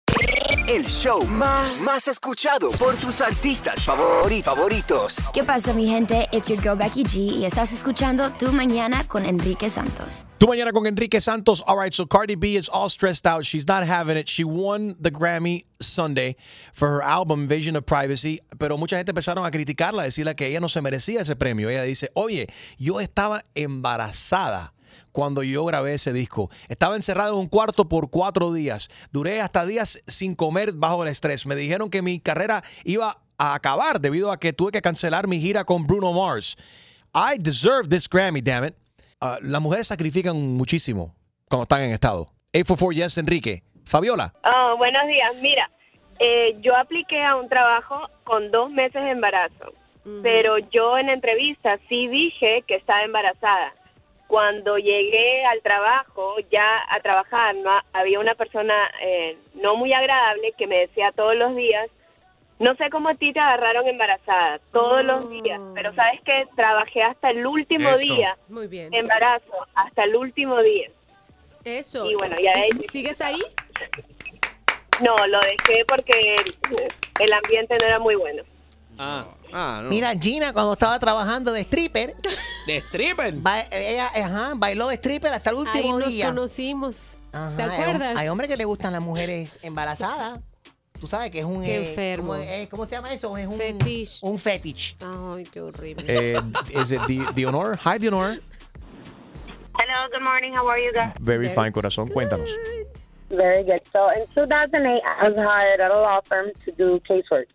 [0.67, 5.17] El show más, más escuchado por tus artistas favori- favoritos.
[5.31, 6.27] ¿Qué pasa, mi gente?
[6.31, 10.25] It's your girl Becky G y estás escuchando Tu Mañana con Enrique Santos.
[10.39, 11.63] Tu mañana con Enrique Santos.
[11.67, 13.45] All right, so Cardi B is all stressed out.
[13.45, 14.27] She's not having it.
[14.27, 16.35] She won the Grammy Sunday
[16.73, 20.47] for her album Vision of Privacy, pero mucha gente empezaron a criticarla, a decirle que
[20.47, 21.69] ella no se merecía ese premio.
[21.69, 22.47] Ella dice, oye,
[22.79, 24.73] yo estaba embarazada
[25.11, 26.49] cuando yo grabé ese disco.
[26.67, 28.89] Estaba encerrado en un cuarto por cuatro días.
[29.11, 31.45] Duré hasta días sin comer bajo el estrés.
[31.45, 35.39] Me dijeron que mi carrera iba a acabar debido a que tuve que cancelar mi
[35.39, 36.55] gira con Bruno Mars.
[37.13, 38.75] I deserve this Grammy, damn it.
[39.21, 41.15] Ah, las mujeres sacrifican muchísimo
[41.47, 42.29] cuando están en estado.
[42.53, 43.63] 844 Yes, Enrique.
[43.85, 44.33] Fabiola.
[44.43, 45.31] Oh, buenos días.
[45.41, 45.69] Mira,
[46.19, 49.73] eh, yo apliqué a un trabajo con dos meses de embarazo,
[50.23, 53.73] pero yo en la entrevista sí dije que estaba embarazada.
[54.27, 60.53] Cuando llegué al trabajo, ya a trabajar, no, había una persona eh, no muy agradable
[60.57, 61.89] que me decía todos los días,
[62.57, 67.03] no sé cómo a ti te agarraron embarazada, todos los días, pero sabes que trabajé
[67.03, 68.15] hasta el último Eso.
[68.15, 68.93] día, Muy bien.
[68.93, 70.89] embarazo, hasta el último día.
[71.65, 72.09] Eso.
[72.09, 72.53] Y bueno, ya
[72.89, 73.41] ¿Sigues ahí?
[75.03, 76.55] No, lo dejé porque el,
[77.19, 78.43] el ambiente no era muy bueno.
[78.97, 79.25] Ah.
[79.57, 79.89] Ah, no.
[79.89, 82.13] Mira, Gina, cuando estaba trabajando de stripper,
[82.67, 83.33] ¿De stripper?
[83.35, 86.25] ba- ella ajá, bailó de stripper hasta el Ahí último nos día.
[86.25, 87.11] conocimos.
[87.31, 88.17] Ajá, ¿Te hay acuerdas?
[88.17, 90.41] Hay, hombres que le gustan las mujeres embarazadas.
[90.99, 91.63] Tú sabes que es un.
[91.63, 92.33] Qué eh, enfermo.
[92.33, 93.37] ¿cómo, eh, cómo se llama eso?
[93.37, 94.19] Es un Fetish.
[94.23, 94.97] Un fetish.
[94.99, 96.03] Ay, qué horrible.
[96.05, 96.41] Eh,
[96.73, 97.01] is it
[97.33, 97.77] Dionor?
[97.85, 98.41] Hi, Dionor.
[99.77, 100.53] Hello, good morning.
[100.53, 101.13] How are you guys?
[101.21, 102.09] Very fine, corazón.
[102.09, 102.49] Cuéntanos.
[103.29, 103.81] Very good.
[103.93, 107.45] So in 2008, I was hired at a law firm to do casework.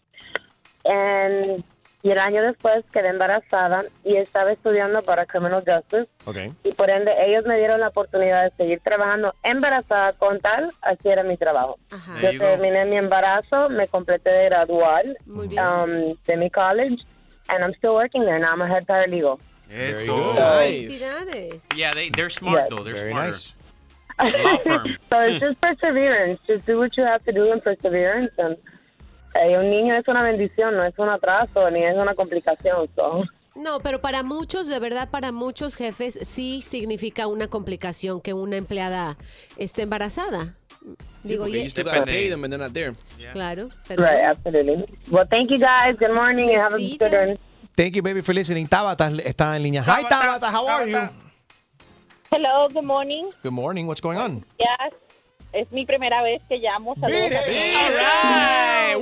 [0.86, 1.62] And
[2.02, 6.08] y el año después quedé embarazada y estaba estudiando para Criminal Justice.
[6.24, 6.52] Okay.
[6.64, 11.08] Y por ende, ellos me dieron la oportunidad de seguir trabajando embarazada con tal, así
[11.08, 11.78] era mi trabajo.
[12.20, 12.44] There Yo go.
[12.46, 15.62] terminé mi embarazo, me completé de graduar Muy bien.
[15.62, 17.02] um, de mi college,
[17.48, 18.38] and I'm still working there.
[18.38, 19.38] Now I'm a head paralegal.
[19.70, 20.34] Eso.
[20.34, 21.64] Felicidades.
[21.76, 22.68] Yeah, they, they're smart Yes.
[22.70, 22.82] though.
[22.84, 23.28] They're Very smarter.
[23.28, 23.54] nice.
[24.20, 24.96] Law firm.
[25.10, 26.40] so it's just perseverance.
[26.46, 28.32] Just do what you have to do in perseverance.
[28.38, 28.56] And
[29.34, 32.88] eh, un niño es una bendición, no es un atraso ni es una complicación.
[32.94, 33.24] So.
[33.54, 38.56] No, pero para muchos, de verdad, para muchos jefes sí significa una complicación que una
[38.56, 39.16] empleada
[39.56, 40.54] esté embarazada.
[41.22, 42.94] Digo, you still gotta pay them and they're not there.
[43.32, 43.68] claro.
[43.86, 44.86] Pero Right, absolutely.
[45.10, 45.96] Well, thank you guys.
[45.98, 46.48] Good morning.
[46.56, 47.38] Have a good one.
[47.76, 48.66] Thank you, baby, for listening.
[48.66, 49.82] Tabata está en línea.
[49.82, 50.50] Hi, Tabata.
[50.50, 51.08] How are you?
[52.30, 53.30] Hello, good morning.
[53.42, 53.86] Good morning.
[53.86, 54.44] What's going on?
[54.58, 54.92] Yes.
[55.52, 56.94] Es mi primera vez que llamo.
[56.96, 58.96] Saludos a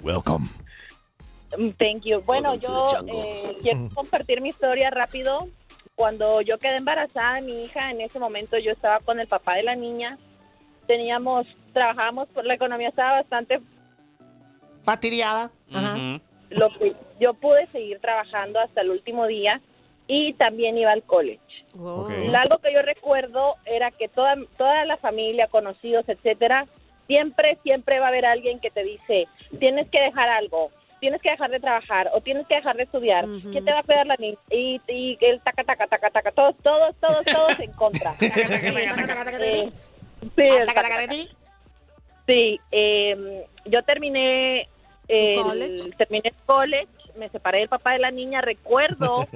[0.00, 0.48] Welcome.
[0.48, 1.74] todos.
[1.78, 2.20] Thank you.
[2.22, 5.48] Bueno, yo eh, quiero compartir mi historia rápido.
[5.94, 9.56] Cuando yo quedé embarazada de mi hija, en ese momento yo estaba con el papá
[9.56, 10.18] de la niña.
[10.86, 13.60] Teníamos, trabajábamos, por la economía estaba bastante
[14.82, 15.50] Fastidiada.
[15.72, 16.20] Ajá.
[16.50, 19.60] lo que yo pude seguir trabajando hasta el último día
[20.06, 21.40] y también iba al college.
[21.74, 26.66] Algo que yo recuerdo era que toda, toda la familia, conocidos, etcétera,
[27.06, 29.26] siempre, siempre va a haber alguien que te dice,
[29.58, 33.24] tienes que dejar algo, tienes que dejar de trabajar o tienes que dejar de estudiar.
[33.24, 34.36] ¿Quién te va a cuidar la niña?
[34.50, 38.12] Y, y el taca, taca, taca, taca, todos, todos, todos, todos en contra.
[38.20, 39.70] Eh,
[40.36, 41.14] sí, el taca, taca, taca.
[42.26, 44.68] Sí, eh, yo terminé
[45.08, 45.90] el, college?
[45.96, 48.40] terminé el college, me separé del papá de la niña.
[48.40, 49.26] Recuerdo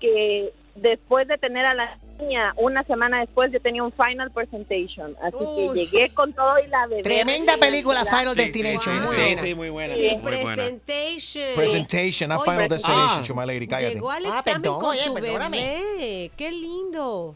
[0.00, 5.16] que después de tener a la niña, una semana después yo tenía un final presentation,
[5.22, 7.02] así que llegué con todo y la bebé.
[7.02, 9.02] Tremenda película, Final Sí, Destination.
[9.14, 9.96] sí, sí, muy buena.
[9.96, 10.54] Y Muy buena.
[10.54, 11.44] presentation.
[11.56, 13.26] Presentation, not Oye, final destination, Ah.
[13.26, 13.66] to my lady.
[13.66, 13.94] Cállate.
[13.94, 15.58] Llegó al Ah, examen perdón, con oye, su perdóname.
[15.60, 16.30] bebé.
[16.36, 17.34] Qué lindo.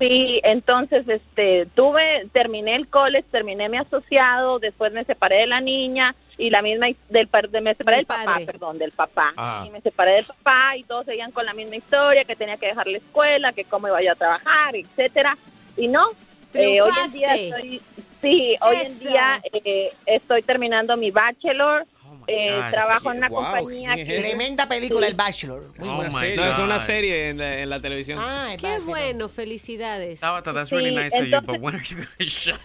[0.00, 5.60] Sí, entonces este tuve terminé el college, terminé mi asociado, después me separé de la
[5.60, 8.46] niña y la misma del par- de- me separé Del del, papá, padre.
[8.46, 9.32] perdón, del papá.
[9.36, 9.66] Ajá.
[9.66, 12.68] Y me separé del papá y todos seguían con la misma historia, que tenía que
[12.68, 15.36] dejar la escuela, que cómo iba yo a trabajar, etcétera.
[15.76, 16.08] Y no,
[16.54, 17.82] eh, hoy en día estoy
[18.22, 21.84] sí, hoy en día eh, estoy terminando mi bachelor,
[22.32, 24.28] eh, trabajo en una Wow, compañía ¿quién es que?
[24.28, 25.72] Tremenda película, El Bachelor.
[25.80, 28.18] Oh No, es una serie en la, en la televisión.
[28.20, 28.86] Ah, El Qué Bachelor.
[28.86, 30.20] bueno, felicidades.
[30.20, 32.60] Tabata, that's really Sí, nice of you, entonces- but when are you gonna shut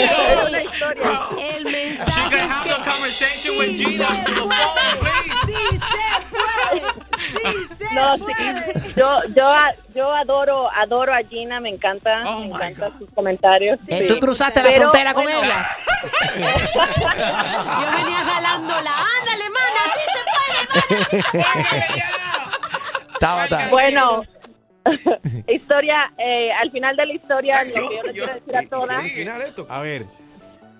[0.00, 1.20] es una historia.
[1.54, 4.98] El She mensaje es have que the conversation with Gina se through the puede, phone,
[5.00, 5.46] please.
[5.46, 7.09] Sí se puede.
[7.20, 8.24] Sí se No, sí.
[8.24, 8.72] puede.
[8.96, 9.52] Yo, yo,
[9.94, 13.78] yo adoro, adoro a Gina, me encanta, Oh, me encantan sus comentarios.
[13.88, 14.08] Eh, Sí.
[14.08, 15.68] ¿Tú cruzaste la Pero, frontera con bueno, ella?
[16.34, 18.90] Yo venía jalándola.
[19.18, 21.68] Ándale, mana, sí se puede, mana.
[21.70, 23.68] sí se puede.
[23.70, 24.22] Bueno,
[25.48, 29.04] historia, eh, al final de la historia, lo que yo les quiero decir a todas
[29.68, 30.06] A ver.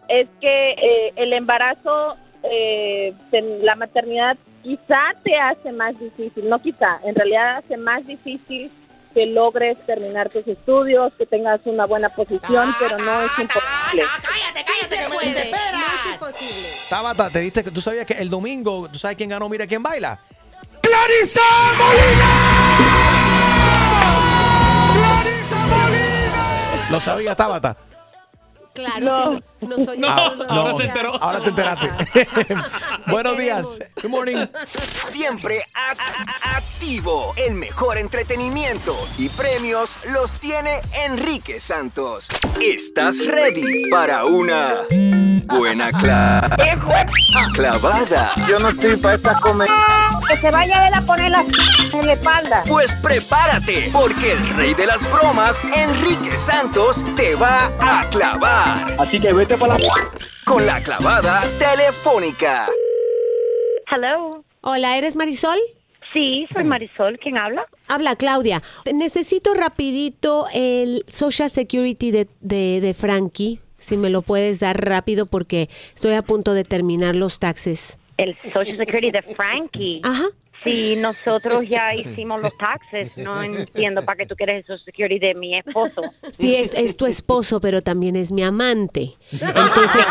[0.08, 3.12] es que eh, el embarazo, eh,
[3.62, 8.70] la maternidad quizá te hace más difícil, no quizá, en realidad hace más difícil
[9.14, 14.04] que logres terminar tus estudios, que tengas una buena posición, pero no es imposible.
[14.22, 15.26] Cállate, Sí cállate, que puede.
[15.34, 15.72] desesperas.
[15.72, 16.68] No es imposible.
[16.88, 19.48] Tabata, te diste que tú sabías que el domingo, ¿tú sabes quién ganó?
[19.48, 20.20] Mira quién baila.
[20.80, 21.40] ¡Clarisa
[26.90, 27.76] Lo sabía Tabata.
[28.74, 29.32] Claro, No.
[29.34, 31.14] sí, no, no soy Ah, no, ahora no, se enteró.
[31.22, 31.90] Ahora te enteraste.
[33.08, 33.78] Buenos días.
[34.02, 34.46] Good morning.
[35.00, 35.62] Siempre
[36.56, 37.32] activo.
[37.36, 42.28] El mejor entretenimiento y premios los tiene Enrique Santos.
[42.60, 44.76] ¿Estás ready para una
[45.46, 46.48] buena cla-
[47.52, 48.32] clavada?
[48.48, 49.74] Yo no estoy para esta comedia.
[50.30, 51.44] Que se vaya a él a poner la
[51.92, 52.62] en la espalda.
[52.68, 59.18] Pues prepárate, porque el rey de las bromas, Enrique Santos, te va a clavar Así
[59.18, 59.88] que vete para la...
[60.44, 62.68] con la clavada telefónica.
[63.90, 64.44] Hello.
[64.60, 65.58] Hola, ¿eres Marisol?
[66.12, 67.18] Sí, soy Marisol.
[67.18, 67.66] ¿Quién habla?
[67.88, 68.62] Habla Claudia.
[68.92, 75.26] Necesito rapidito el Social Security de, de, de Frankie, si me lo puedes dar rápido
[75.26, 77.96] porque estoy a punto de terminar los taxes.
[78.20, 80.00] El Social Security de Frankie.
[80.04, 80.24] Ajá.
[80.62, 85.18] Si nosotros ya hicimos los taxes, no entiendo para qué tú quieres el Social Security
[85.18, 86.02] de mi esposo.
[86.32, 89.14] Sí, es, es tu esposo, pero también es mi amante.
[89.32, 90.04] Entonces,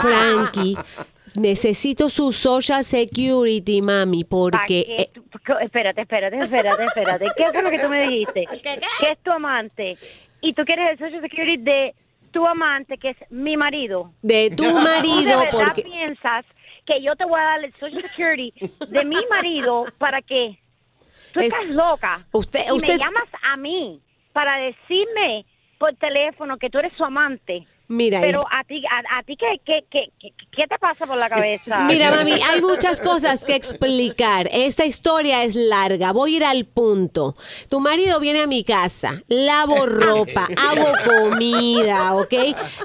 [0.00, 0.76] Frankie,
[1.34, 4.84] necesito su Social Security, mami, ¿Pa' porque...
[4.86, 5.10] qué eh,
[5.62, 7.24] espérate, espérate, espérate, espérate.
[7.36, 8.44] ¿Qué fue lo que tú me dijiste?
[8.62, 9.96] Que es tu amante.
[10.40, 11.94] Y tú quieres el Social Security de
[12.30, 14.12] tu amante, que es mi marido.
[14.22, 15.82] de tu ¿Tú de marido, porque...
[15.82, 16.44] piensas
[16.90, 18.52] que yo te voy a dar el Social Security
[18.88, 20.58] de mi marido para qué?
[21.32, 22.26] Tú Es- estás loca.
[22.32, 24.00] Usted- y usted- me llamas a mí
[24.32, 25.44] para decirme
[25.78, 27.66] por teléfono que tú eres su amante.
[27.92, 28.60] Mira, Pero hija.
[28.60, 31.80] a ti, a, a ti ¿qué, qué, qué, qué, qué te pasa por la cabeza?
[31.88, 34.48] Mira, mami, hay muchas cosas que explicar.
[34.52, 36.12] Esta historia es larga.
[36.12, 37.34] Voy a ir al punto.
[37.68, 42.32] Tu marido viene a mi casa, lavo ropa, hago comida, ¿ok?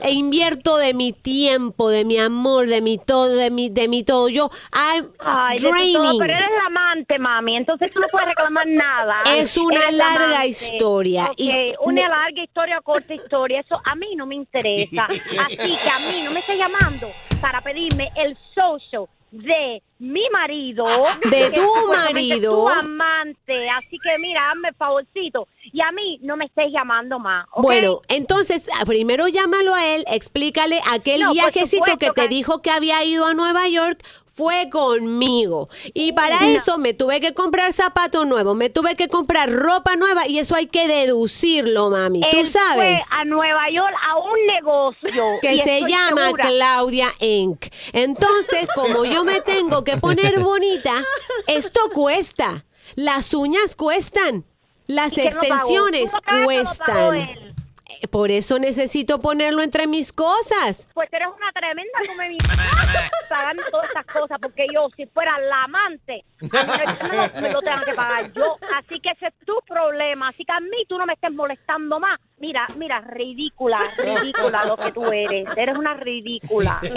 [0.01, 4.01] E invierto de mi tiempo, de mi amor, de mi todo, de mi, de mi
[4.01, 4.27] todo.
[4.29, 6.17] Yo, I'm Ay, todo, draining.
[6.19, 9.17] pero eres la amante, mami, entonces tú no puedes reclamar nada.
[9.35, 10.47] Es una Eres larga amante.
[10.47, 14.94] historia, Ok, y- una larga historia corta historia, eso a mí no me interesa.
[15.03, 20.85] Así que a mí no me estés llamando para pedirme el social de mi marido.
[21.29, 22.53] De tu marido.
[22.53, 23.69] Tu amante.
[23.69, 25.47] Así que mira, hazme el favorcito.
[25.73, 27.45] Y a mí no me estés llamando más.
[27.57, 32.61] Bueno, entonces ah, primero llámalo a él, explícale aquel No, viajecito supuesto que te dijo
[32.61, 34.03] que había ido a Nueva York.
[34.35, 35.69] Fue conmigo.
[35.93, 36.47] Y para No.
[36.47, 40.55] eso me tuve que comprar zapatos nuevos, me tuve que comprar ropa nueva y eso
[40.55, 42.19] hay que deducirlo, mami.
[42.31, 43.01] Tú sabes.
[43.07, 45.23] Fue a Nueva York a un negocio.
[45.41, 47.65] que se llama segura- Claudia Inc.
[47.93, 50.93] Entonces, como yo me tengo que poner bonita,
[51.47, 52.65] esto cuesta.
[52.95, 54.43] Las uñas cuestan.
[54.87, 57.54] Las extensiones ¿Tú no pagaste o lo pagó cuestan.
[57.87, 60.87] Eh, Por eso necesito ponerlo entre mis cosas.
[60.93, 62.37] Pues eres una tremenda come mi
[63.29, 67.51] pagando todas estas cosas, porque yo, si fuera la amante, a mí no, no me
[67.51, 68.57] lo tengo que pagar yo.
[68.75, 70.29] Así que ese es tu problema.
[70.29, 72.19] Así que a mí tú no me estés molestando más.
[72.37, 75.47] Mira, mira, ridícula, ridícula lo que tú eres.
[75.55, 76.79] Eres una ridícula.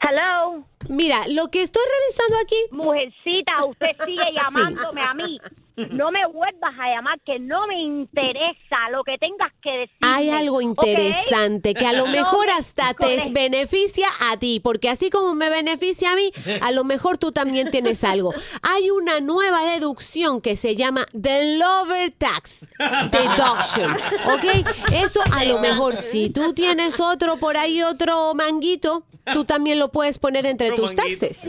[0.00, 0.64] Hello.
[0.88, 2.56] Mira, lo que estoy revisando aquí.
[2.70, 5.38] Mujercita, usted sigue llamándome a mí.
[5.74, 9.96] No me vuelvas a llamar, que no me interesa lo que tengas que decir.
[10.02, 15.08] Hay algo interesante que a lo mejor me- hasta te beneficia a ti, porque así
[15.08, 16.30] como me beneficia a mí,
[16.60, 18.34] a lo mejor tú también tienes algo.
[18.60, 22.66] Hay una nueva deducción que se llama The Lover Tax
[23.10, 23.92] Deduction,
[24.26, 24.66] ¿ok?
[24.92, 29.90] Eso a lo mejor si tú tienes otro por ahí, otro manguito, tú también lo
[29.90, 31.48] puedes poner entre tus taxes.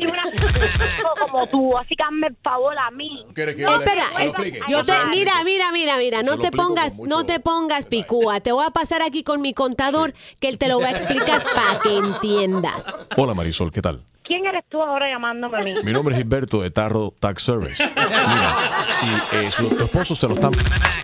[1.19, 3.26] Como tú, así que hazme el favor a mí.
[3.34, 4.59] ¿Quiere que No, le- espera, se lo eh, explique?
[4.67, 7.86] yo te, mira, mira, mira, mira, Se no lo te explico pongas, no te pongas
[7.86, 8.39] picúa.
[8.39, 11.43] Te voy a pasar aquí con mi contador que él te lo va a explicar
[11.55, 13.07] para que entiendas.
[13.17, 14.03] Hola Marisol, ¿qué tal?
[14.26, 15.76] ¿Quién eres tú ahora llamándome a mí?
[15.84, 17.84] Mi nombre es Gilberto de Tarro Tax Service.
[17.86, 19.05] Mira, si
[19.36, 20.51] eh, su, tu esposo se lo están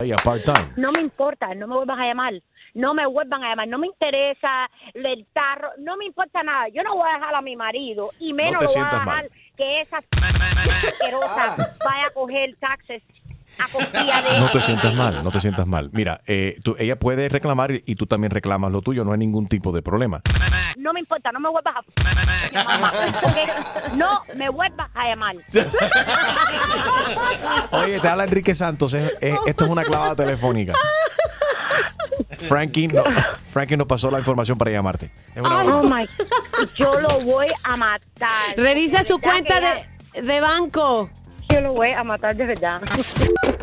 [0.00, 2.32] ahí a part-time, No me importa, no me vuelvas a llamar.
[2.74, 6.68] No me vuelvan a llamar, no me interesa el tarro, no me importa nada.
[6.68, 9.06] Yo no voy a dejar a mi marido y menos No lo voy a dejar
[9.06, 9.30] mal.
[9.56, 13.02] que esa asquerosa vaya a coger taxes
[13.58, 15.90] a costilla de no te sientas mal, no te sientas mal.
[15.92, 19.48] Mira, eh, tú- ella puede reclamar y tú también reclamas lo tuyo, no hay ningún
[19.48, 20.22] tipo de problema.
[20.78, 22.92] No me importa, no me vuelvas a mamá.
[23.96, 25.34] No me vuelvas a llamar.
[27.72, 30.72] Oye, te habla Enrique Santos, es- es- esto es una clavada telefónica.
[32.38, 33.04] Frankie, no,
[33.52, 35.10] Frankie nos pasó la información para llamarte.
[35.34, 36.00] Es una Oh broma.
[36.00, 36.06] my,
[36.76, 38.56] yo lo voy a matar.
[38.56, 41.10] Revisa su cuenta de, de banco.
[41.52, 42.80] Yo lo voy a matar de verdad.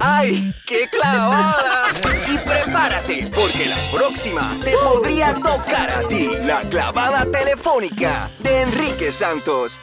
[0.01, 1.87] ¡Ay, qué clavada!
[2.27, 9.13] Y prepárate, porque la próxima te podría tocar a ti la clavada telefónica de Enrique
[9.13, 9.79] Santos.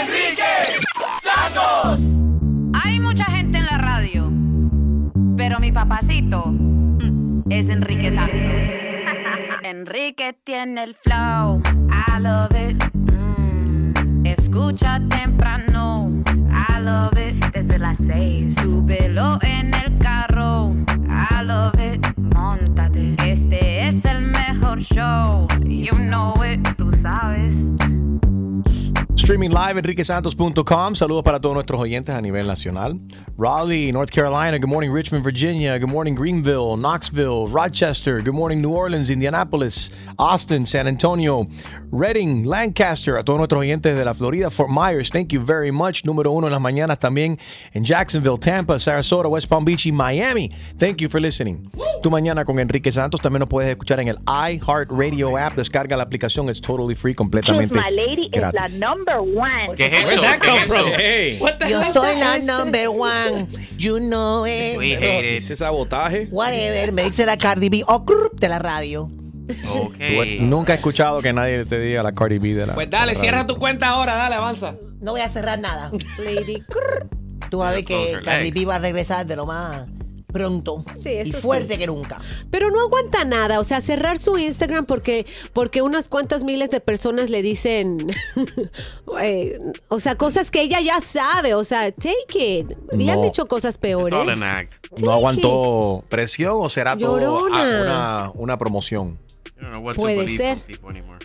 [0.00, 0.80] ¡Enrique
[1.20, 2.00] Santos!
[2.82, 4.30] Hay mucha gente en la radio,
[5.36, 6.54] pero mi papacito
[7.58, 8.70] es Enrique Santos.
[9.64, 12.82] Enrique tiene el flow, I love it.
[13.12, 17.44] Mm, Escucha temprano, I love it.
[17.52, 20.74] Desde las seis, súbelo en el carro,
[21.06, 22.06] I love it.
[22.34, 27.66] Montate, este es el mejor show, you know it, tú sabes.
[29.16, 30.94] Streaming live, enriquesantos.com.
[30.94, 32.98] Saludos para todos nuestros oyentes a nivel nacional.
[33.38, 34.58] Raleigh, North Carolina.
[34.58, 35.78] Good morning, Richmond, Virginia.
[35.78, 38.20] Good morning, Greenville, Knoxville, Rochester.
[38.20, 41.46] Good morning, New Orleans, Indianapolis, Austin, San Antonio,
[41.90, 43.16] Reading, Lancaster.
[43.16, 45.10] A todos nuestros oyentes de la Florida, Fort Myers.
[45.10, 46.04] Thank you very much.
[46.04, 47.38] Número uno en las mañanas también
[47.74, 50.50] en Jacksonville, Tampa, Sarasota, West Palm Beach y Miami.
[50.78, 51.70] Thank you for listening.
[52.02, 53.20] Tu mañana con Enrique Santos.
[53.20, 55.54] También nos puedes escuchar en el iHeartRadio app.
[55.54, 56.48] Descarga la aplicación.
[56.48, 58.80] It's totally free, completamente My lady is la gratis.
[59.04, 59.76] Number one.
[59.76, 60.06] ¿Qué es eso?
[60.06, 60.86] Where'd that come ¿Qué es from?
[60.88, 60.98] eso?
[60.98, 61.38] Hey.
[61.40, 63.48] What the Yo soy la number one.
[63.76, 64.78] You know it.
[64.78, 65.42] We hate it.
[65.42, 66.28] Ese sabotaje.
[66.30, 66.92] Whatever.
[66.92, 69.08] Me dice la Cardi B oh, grr, de la radio.
[69.46, 69.92] Tú
[70.40, 72.74] nunca he escuchado que nadie te diga la Cardi B de la.
[72.74, 73.54] Pues dale, la cierra radio.
[73.54, 74.74] tu cuenta ahora, dale, avanza.
[75.00, 75.90] No voy a cerrar nada.
[76.18, 76.62] Lady.
[77.50, 78.50] Tú vas a ver close que Cardi.
[78.50, 79.86] B va a regresar de lo más
[80.32, 81.78] pronto y eso fuerte sí.
[81.78, 82.18] que nunca.
[82.50, 86.80] Pero no aguanta nada, o sea, cerrar su Instagram porque, porque unas cuantas miles de
[86.80, 88.10] personas le dicen,
[89.20, 89.58] eh,
[89.88, 92.72] o sea, cosas que ella ya sabe, o sea, take it.
[92.92, 94.18] Le han dicho cosas peores.
[95.00, 97.82] ¿No aguantó presión o será todo Llorona.
[97.82, 99.18] una, una promoción?
[99.94, 100.58] Puede ser.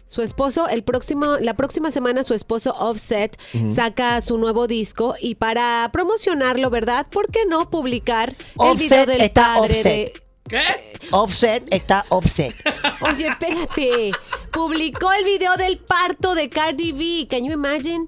[0.05, 3.73] Su esposo, el próximo, la próxima semana su esposo Offset Ujú.
[3.73, 7.07] saca su nuevo disco y para promocionarlo, ¿verdad?
[7.09, 10.13] ¿Por qué no publicar el Offset video del está padre offset.
[10.13, 10.63] de ¿Qué?
[11.11, 12.55] Offset está offset.
[13.01, 14.11] Oye, espérate.
[14.51, 17.27] Publicó el video del parto de Cardi B.
[17.29, 18.07] Can you imagine?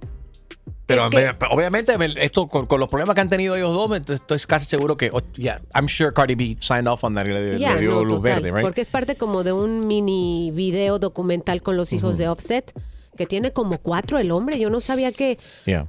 [0.89, 4.39] Pero que- obviamente me- esto con, con los problemas que han tenido ellos dos, estoy
[4.47, 7.57] casi seguro que, oh, yeah, I'm sure Cardi B signed off on that y le,
[7.59, 8.61] le dio no, luz total, verde, right?
[8.63, 12.73] Porque es parte como de un mini video documental con los hijos de Offset,
[13.17, 14.59] que tiene como cuatro el hombre.
[14.59, 15.87] Yo no sabía que Yeah.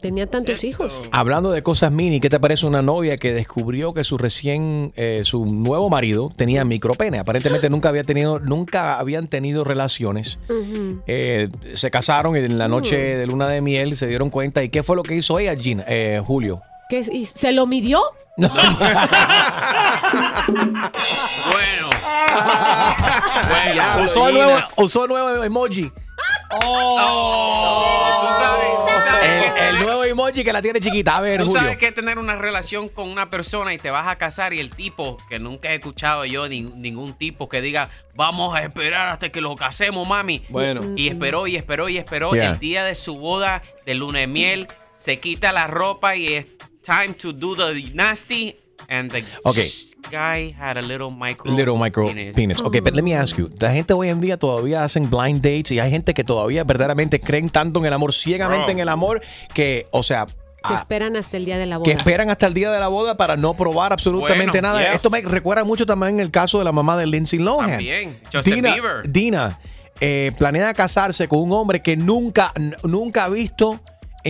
[0.00, 0.92] Tenía tantos hijos.
[1.10, 5.22] Hablando de cosas mini, ¿qué te parece una novia que descubrió que su recién, eh,
[5.24, 7.18] su nuevo marido tenía micropene?
[7.18, 10.38] Aparentemente nunca había tenido, nunca habían tenido relaciones.
[11.06, 14.62] Eh, se casaron y en la noche de luna de miel se dieron cuenta.
[14.62, 15.84] ¿Y qué fue lo que hizo ella, Gina?
[15.88, 16.62] Eh, Julio.
[16.88, 18.00] ¿Qué ¿Se lo midió?
[21.52, 21.88] Bueno.
[23.74, 25.90] Ya, usó, nuevo, usó el nuevo emoji.
[29.22, 31.16] El, el nuevo emoji que la tiene chiquita.
[31.16, 31.60] A ver, Tú Julio.
[31.62, 34.70] sabes que tener una relación con una persona y te vas a casar y el
[34.70, 39.30] tipo, que nunca he escuchado yo ni- ningún tipo que diga, vamos a esperar hasta
[39.30, 40.44] que lo casemos, mami.
[40.48, 40.80] Bueno.
[40.96, 42.32] Y esperó y esperó y esperó.
[42.32, 42.52] Yeah.
[42.52, 46.46] El día de su boda, de luna de miel, se quita la ropa y es
[46.82, 48.56] time to do the nasty.
[48.88, 49.58] And the Ok.
[50.10, 52.34] Guy had a little micro, Little micro penis.
[52.34, 52.60] penis.
[52.60, 53.50] Ok, but let me ask you.
[53.58, 57.20] La gente hoy en día todavía hacen blind dates y hay gente que todavía verdaderamente
[57.20, 58.72] creen tanto en el amor, ciegamente Bro.
[58.72, 59.20] en el amor,
[59.54, 60.26] que, o sea,
[60.66, 61.92] Se ah, esperan hasta el día de la que boda.
[61.92, 64.80] esperan hasta el día de la boda para no probar absolutamente Bueno, nada.
[64.80, 64.92] yeah.
[64.94, 67.70] Esto me recuerda mucho también el caso de la mamá de Lindsay Lohan.
[67.70, 68.18] También.
[68.32, 69.02] Justin Dina, Bieber.
[69.12, 69.58] Dina
[70.00, 73.80] eh, planea casarse con un hombre que nunca, nunca ha visto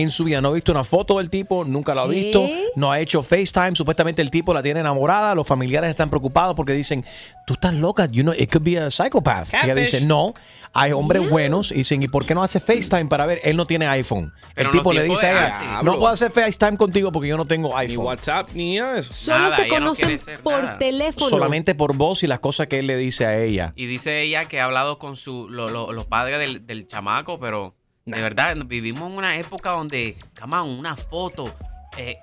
[0.01, 0.41] en su vida.
[0.41, 2.15] No ha visto una foto del tipo, nunca lo ha ¿Qué?
[2.15, 3.75] visto, no ha hecho FaceTime.
[3.75, 5.35] Supuestamente el tipo la tiene enamorada.
[5.35, 7.05] Los familiares están preocupados porque dicen,
[7.45, 9.53] tú estás loca, you know, it could be a psychopath.
[9.53, 9.85] Y ella Catfish.
[9.93, 10.33] dice, no,
[10.73, 11.71] hay hombres buenos.
[11.71, 13.39] Y dicen, ¿y por qué no hace FaceTime para ver?
[13.43, 14.33] Él no tiene iPhone.
[14.55, 17.45] Pero el tipo le dice a ella, no puedo hacer FaceTime contigo porque yo no
[17.45, 18.05] tengo Ni iPhone.
[18.05, 19.13] WhatsApp, ni nada de eso.
[19.13, 20.77] Solo Nada, se no conocen por nada.
[20.77, 21.27] teléfono.
[21.29, 23.73] Solamente por voz y las cosas que él le dice a ella.
[23.75, 27.39] Y dice ella que ha hablado con su, lo- lo- los padres del, del chamaco,
[27.39, 27.75] pero
[28.09, 31.53] de verdad vivimos en una época donde, come on, una foto.
[31.97, 32.17] eh,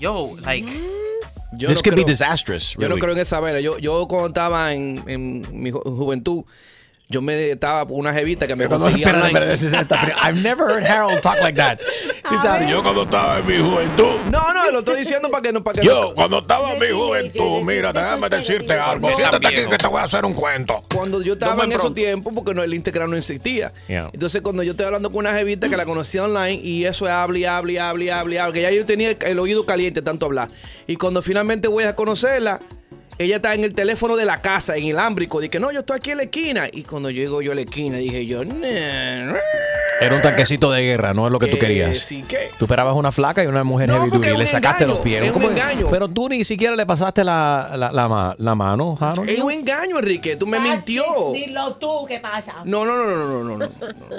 [0.00, 0.66] yo, like,
[1.52, 3.00] Yo This no could be creo- disastrous, Yo no really.
[3.00, 3.58] creo en esa vaina.
[3.60, 6.44] Yo, yo cuando estaba en, en mi ju- juventud,
[7.10, 9.56] yo me estaba por una jevita que me Cuando- conseguía online.
[10.22, 11.78] I've never heard Harold talk like that.
[12.42, 14.20] Said, yo cuando estaba en mi juventud.
[14.30, 16.78] No, no, lo estoy diciendo para que no para que Yo, no- cuando estaba en
[16.78, 19.10] mi juventud, mira, déjame decirte algo.
[19.12, 20.84] Siéntate aquí que te voy a hacer un cuento.
[20.94, 23.72] Cuando yo estaba en esos tiempos, porque no, el Instagram no existía.
[23.88, 24.10] Yeah.
[24.12, 27.12] Entonces, cuando yo estoy hablando con una jevita que la conocía online y eso es
[27.12, 30.48] hable, hable, hable, hable, hable, que ya yo tenía el oído caliente tanto hablar.
[30.86, 32.60] Y cuando finalmente voy a conocerla,
[33.18, 35.40] ella está en el teléfono de la casa, en el ámbrico.
[35.40, 36.68] Dije, no, yo estoy aquí en la esquina.
[36.72, 39.34] Y cuando llego yo a la esquina, dije yo, "Nah,
[40.00, 41.98] Era un tanquecito de guerra, no es lo que tú Que querías.
[41.98, 42.50] sí, ¿qué?
[42.58, 44.94] Tú esperabas una flaca y una mujer No, heavy duty y es le sacaste engaño,
[44.96, 45.22] los pies.
[45.22, 45.88] es un ¿Cómo- engaño.
[45.90, 49.28] Pero tú ni siquiera le pasaste la, la, la, ma- la mano, Harold.
[49.28, 50.36] es un engaño, Enrique.
[50.36, 51.04] Tú me mintió.
[51.34, 52.54] Dilo tú, ¿qué pasa?
[52.64, 53.64] No, no, no, no, no, no, no.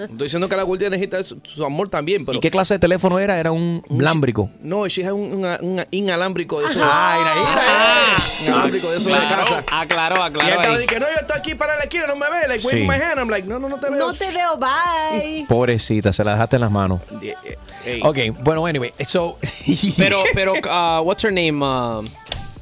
[0.03, 2.37] Estoy diciendo que la Gordia necesita su, su amor también, pero.
[2.37, 3.39] ¿Y qué clase de teléfono era?
[3.39, 4.49] Era un lámbrico.
[4.61, 6.79] No, has un, un, un inalámbrico de eso.
[6.83, 7.19] Ay,
[8.41, 9.63] Un inalámbrico de eso de casa.
[9.71, 10.55] aclaró, Y aclaró.
[10.55, 10.81] estaba ahí.
[10.81, 12.47] diciendo, no, yo estoy aquí para la esquina, no me ve.
[12.47, 13.19] Like, wave my hand.
[13.19, 13.99] I'm like, no, no, no te veo.
[14.07, 15.45] No te veo, bye.
[15.69, 17.01] Pobrecita, se la dejaste en las manos.
[17.85, 18.01] Ey.
[18.03, 19.37] Ok, bueno, anyway, so.
[19.97, 21.63] Pero, pero, uh, what's her name?
[21.63, 22.05] Um,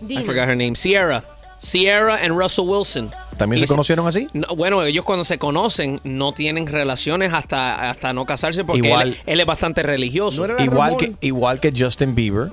[0.07, 0.75] I forgot her name.
[0.75, 1.23] Sierra.
[1.57, 3.09] Sierra and Russell Wilson.
[3.35, 4.27] ¿También Y se conocieron así?
[4.33, 9.09] No, bueno, ellos cuando se conocen no tienen relaciones hasta, hasta no casarse porque Igual-
[9.09, 10.45] él, él es bastante religioso.
[10.59, 12.51] Igual que, igual que Justin Bieber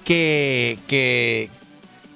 [0.04, 1.50] que, que,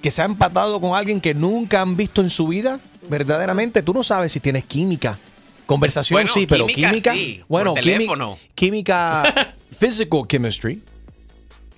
[0.02, 2.80] que se ha empatado con alguien que nunca han visto en su vida?
[3.10, 5.18] Verdaderamente, tú no sabes si tienes química.
[5.66, 7.14] Conversación Bueno, sí, pero química química.
[7.14, 8.38] sí, bueno, por quími- teléfono.
[8.56, 10.82] química, physical chemistry.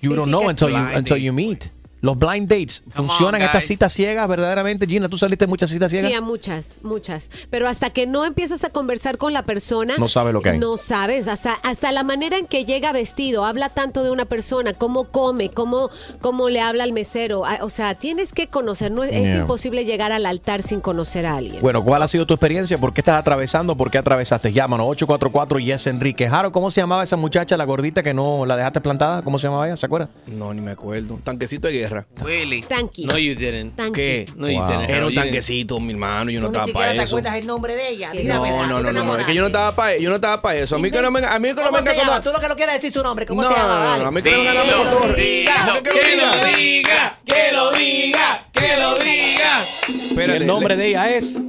[0.00, 1.66] You don't know until you, until you meet.
[2.02, 4.88] Los blind dates funcionan estas citas ciegas verdaderamente.
[4.88, 6.10] Gina, ¿tú saliste muchas citas ciegas?
[6.10, 7.30] Sí, a muchas, muchas.
[7.48, 9.94] Pero hasta que no empiezas a conversar con la persona.
[9.98, 10.58] No sabes lo que hay.
[10.58, 11.28] No sabes.
[11.28, 15.50] Hasta, hasta la manera en que llega vestido, habla tanto de una persona, cómo come,
[15.50, 15.90] cómo,
[16.20, 17.44] cómo le habla al mesero.
[17.46, 18.90] Ah, O sea, tienes que conocer.
[18.90, 21.62] No es, imposible llegar al altar sin conocer a alguien.
[21.62, 22.78] Bueno, ¿cuál ha sido tu experiencia?
[22.78, 23.76] ¿Por qué estás atravesando?
[23.76, 24.52] ¿Por qué atravesaste?
[24.52, 26.28] Llámanos 844 Yes Enrique.
[26.28, 29.22] Jaro, ¿cómo se llamaba esa muchacha, la gordita que no la dejaste plantada?
[29.22, 29.76] ¿Cómo se llamaba ella?
[29.76, 30.08] ¿Se acuerda?
[30.26, 31.20] No, ni me acuerdo.
[31.22, 31.91] Tanquecito de guerra.
[32.24, 32.62] Willy.
[32.62, 33.04] Tanqui.
[33.06, 33.74] No, you didn't.
[33.92, 34.26] ¿Qué?
[34.36, 34.68] No, you Wow.
[34.70, 34.90] didn't.
[34.90, 36.30] Era un tanquecito, mi hermano.
[36.30, 37.16] Yo no, Tú ni estaba siquiera para te eso.
[37.16, 38.08] acuerdas el nombre de ella.
[38.12, 40.16] No, Dígamela, no, tú te no, no, es que yo no estaba para yo no
[40.16, 40.76] estaba para eso.
[40.76, 42.12] A mí que no me, a mí que no ¿Cómo me se venga llama?
[42.14, 43.26] con Tú lo que no quieres decir su nombre.
[43.26, 43.74] ¿Cómo No, se llama?
[43.78, 44.02] no, Dale.
[44.02, 44.76] no, a mí que no me vengan a Dilo.
[44.90, 45.44] cotorre.
[45.66, 46.56] ¿Cómo que que lo diga?
[46.56, 49.62] diga, que lo diga, que lo diga.
[50.10, 51.40] Espérate, el nombre de ella es.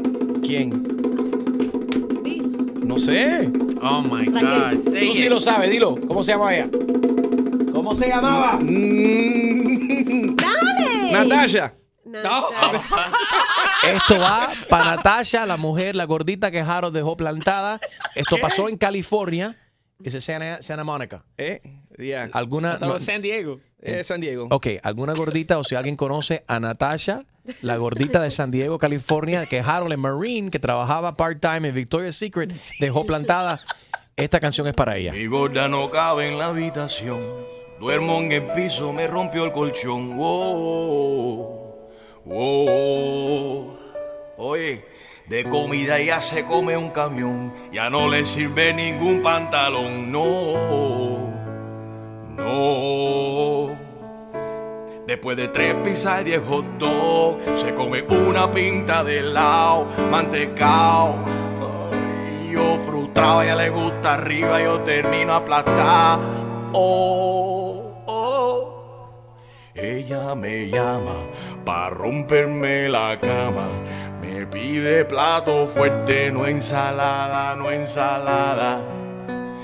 [0.46, 0.84] ¿Quién?
[2.84, 3.50] No sé.
[3.82, 4.78] Oh my Raquel.
[4.78, 4.92] God.
[4.92, 5.30] Say Tú sí it.
[5.30, 5.96] lo sabes, dilo.
[6.08, 6.70] ¿Cómo se llama ella?
[7.74, 8.60] ¿Cómo se llamaba?
[8.62, 9.93] ¡Dale!
[11.14, 11.76] Natasha.
[13.84, 17.80] Esto va para Natasha, la mujer, la gordita que Jaro dejó plantada.
[18.16, 19.58] Esto pasó en California.
[20.04, 21.24] Es Santa, Santa Monica.
[21.38, 21.62] Eh,
[21.98, 22.30] ya.
[22.34, 22.74] ¿Alguna?
[22.74, 23.60] Estaba en San Diego.
[23.82, 24.48] Eh, San Diego.
[24.52, 27.26] Ok, ¿alguna gordita o si alguien conoce a Natasha,
[27.62, 32.16] la gordita de San Diego, California, que Harold en Marine, que trabajaba part-time en Victoria's
[32.18, 33.62] Secret, dejó plantada?
[34.16, 35.12] Esta canción es para ella.
[35.12, 37.20] Mi gorda no cabe en la habitación.
[37.80, 40.16] Duermo en el piso, me rompió el colchón.
[40.16, 41.76] Wow,
[42.26, 43.78] wow.
[44.38, 44.86] Oye,
[45.28, 47.54] de comida ya se come un camión.
[47.72, 50.12] Ya no le sirve ningún pantalón.
[50.12, 51.20] No,
[52.38, 53.78] no.
[55.08, 61.16] Después de tres pizzas y diez hot dog, se come una pinta de helado, mantecao.
[62.50, 66.22] Yo frustrado, a ella le gusta arriba, yo termino aplastado.
[66.72, 67.53] Oh, oh.
[69.76, 71.16] Ella me llama
[71.66, 73.70] para romperme la cama.
[74.22, 78.82] Me pide plato fuerte, no ensalada, no ensalada.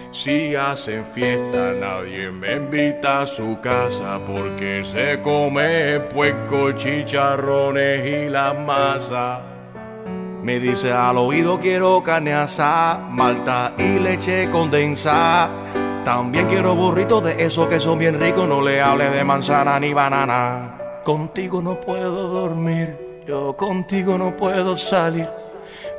[0.10, 8.30] Si hacen fiesta, nadie me invita a su casa porque se come puerco, chicharrones y
[8.30, 9.44] la masa.
[10.42, 15.52] Me dice al oído quiero carne asada, malta y leche condensada.
[16.04, 19.94] También quiero burritos de esos que son bien ricos, no le hables de manzana ni
[19.94, 21.02] banana.
[21.04, 25.30] Contigo no puedo dormir, yo contigo no puedo salir.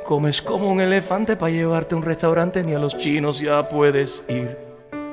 [0.05, 4.25] Comes como un elefante para llevarte a un restaurante, ni a los chinos ya puedes
[4.27, 4.57] ir.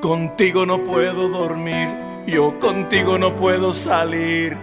[0.01, 1.87] Contigo no puedo dormir,
[2.25, 4.57] yo contigo no puedo salir.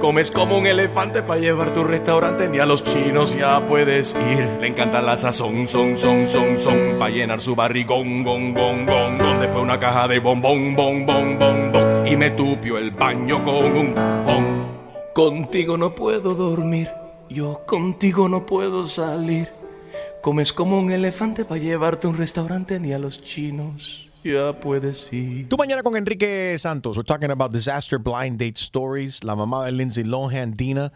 [0.00, 4.14] Comes como un elefante para llevarte a un restaurante, ni a los chinos ya puedes
[4.14, 4.58] ir.
[4.60, 9.18] Le encanta la sazón, son, son, son, son, para llenar su barrigón, gon, gon, gon,
[9.18, 9.40] gon.
[9.40, 12.06] Después una caja de bombón, bom, bom, bom, bom.
[12.06, 13.94] Y me tupió el baño con un
[14.24, 14.66] bom.
[15.14, 16.88] Contigo no puedo dormir,
[17.28, 19.48] yo contigo no puedo salir.
[20.22, 25.48] Comes como un elefante para llevarte un restaurante, ni a los chinos ya puedes ir.
[25.48, 26.96] Tú mañana con Enrique Santos.
[26.96, 29.24] We're talking about disaster blind date stories.
[29.24, 30.92] La mamá de Lindsay Lohan, Dina,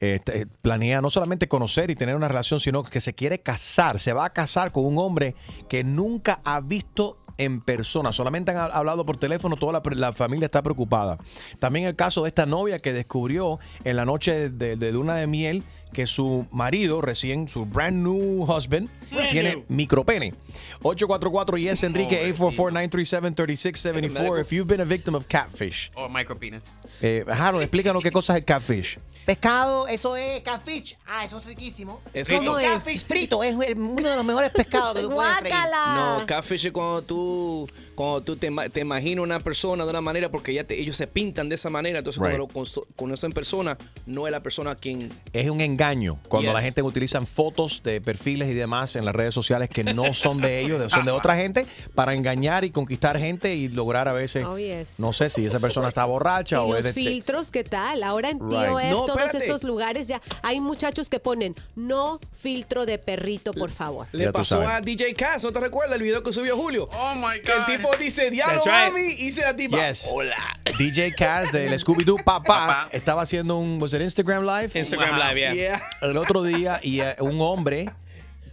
[0.00, 0.20] eh,
[0.62, 3.98] planea no solamente conocer y tener una relación, sino que se quiere casar.
[4.00, 5.34] Se va a casar con un hombre
[5.68, 8.12] que nunca ha visto en persona.
[8.12, 9.56] Solamente han ha- hablado por teléfono.
[9.56, 11.18] Toda la, la familia está preocupada.
[11.58, 15.26] También el caso de esta novia que descubrió en la noche de, de luna de
[15.26, 15.64] miel
[15.94, 19.64] que su marido recién, su brand new husband, Brand tiene new.
[19.68, 20.34] micropene.
[20.82, 25.90] 844 yes Enrique 844-937-3674 if you've been a victim of catfish.
[25.94, 26.62] Or micropenis.
[27.00, 28.98] Eh, Harold, explícanos qué cosa es el catfish.
[29.24, 30.96] Pescado, eso es catfish.
[31.06, 32.00] Ah, eso es riquísimo.
[32.12, 32.68] Eso no es.
[32.68, 35.54] catfish frito es uno de los mejores pescados que tú puedes freír.
[35.94, 40.30] No, catfish es cuando tú, cuando tú te, te imaginas una persona de una manera
[40.30, 41.98] porque ya te- ellos se pintan de esa manera.
[41.98, 42.38] Entonces, Right.
[42.52, 45.10] cuando lo conocen en persona, no es la persona a quien.
[45.32, 46.54] Es un engaño cuando Yes.
[46.54, 50.40] la gente utilizan fotos de perfiles y demás en las redes sociales que no son
[50.40, 54.44] de ellos, son de otra gente, para engañar y conquistar gente y lograr a veces,
[54.44, 54.88] Oh, yes.
[54.98, 56.92] no sé si esa persona está borracha Y o los es de...
[56.92, 58.02] filtros, ¿qué tal?
[58.02, 58.90] Ahora en Right.
[58.90, 59.44] No, todos espérate.
[59.44, 64.06] esos lugares ya hay muchachos que ponen no filtro de perrito, por favor.
[64.12, 66.86] Le pasó a DJ Cass, ¿no te recuerdas el video que subió Julio?
[66.96, 67.52] Oh my Que
[67.98, 68.92] dice, diablo, right.
[68.92, 70.08] mami, y dice la tipa, Yes.
[70.10, 70.36] hola.
[70.78, 74.78] DJ Kaz del Scooby-Doo Papá estaba haciendo un was it Instagram Live.
[74.78, 75.54] Instagram Live, yeah.
[75.54, 75.82] Yeah.
[76.02, 77.90] El otro día y eh, un hombre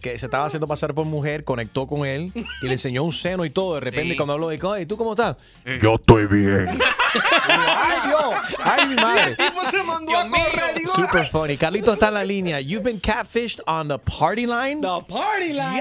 [0.02, 2.32] que se estaba haciendo pasar por mujer conectó con él
[2.62, 3.74] y le enseñó un seno y todo.
[3.76, 4.16] De repente Sí.
[4.16, 5.36] cuando habló dijo, "Hey, ¿tú cómo estás?"
[5.80, 6.68] Yo estoy bien.
[7.48, 8.34] ¡Ay, Dios!
[8.64, 9.22] ¡Ay, mi madre!
[9.30, 11.56] El tipo se mandó a correr, digo, Super funny.
[11.56, 12.60] Carlito está en la línea.
[12.60, 14.80] You've been catfished on the party line?
[14.80, 15.76] The party line.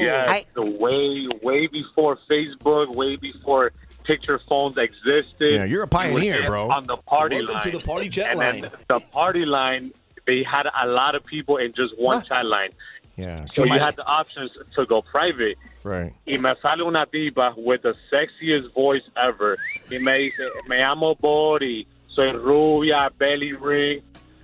[0.00, 3.72] Yes, way, way before Facebook, way before
[4.04, 5.52] picture phones existed.
[5.52, 6.70] Yeah, you're a pioneer, were bro.
[6.70, 7.62] On the party Welcome line.
[7.62, 8.60] to the party chat and line.
[8.62, 9.92] Then the party line,
[10.26, 12.70] they had a lot of people in just one chat line.
[13.18, 13.44] Yeah.
[13.52, 15.56] So you had the options to go private.
[15.82, 16.14] Right.
[16.26, 19.56] Y me sale una diva with the sexiest voice ever.
[19.90, 24.02] Y me dice, me llamo Bori, soy rubia, belly ring.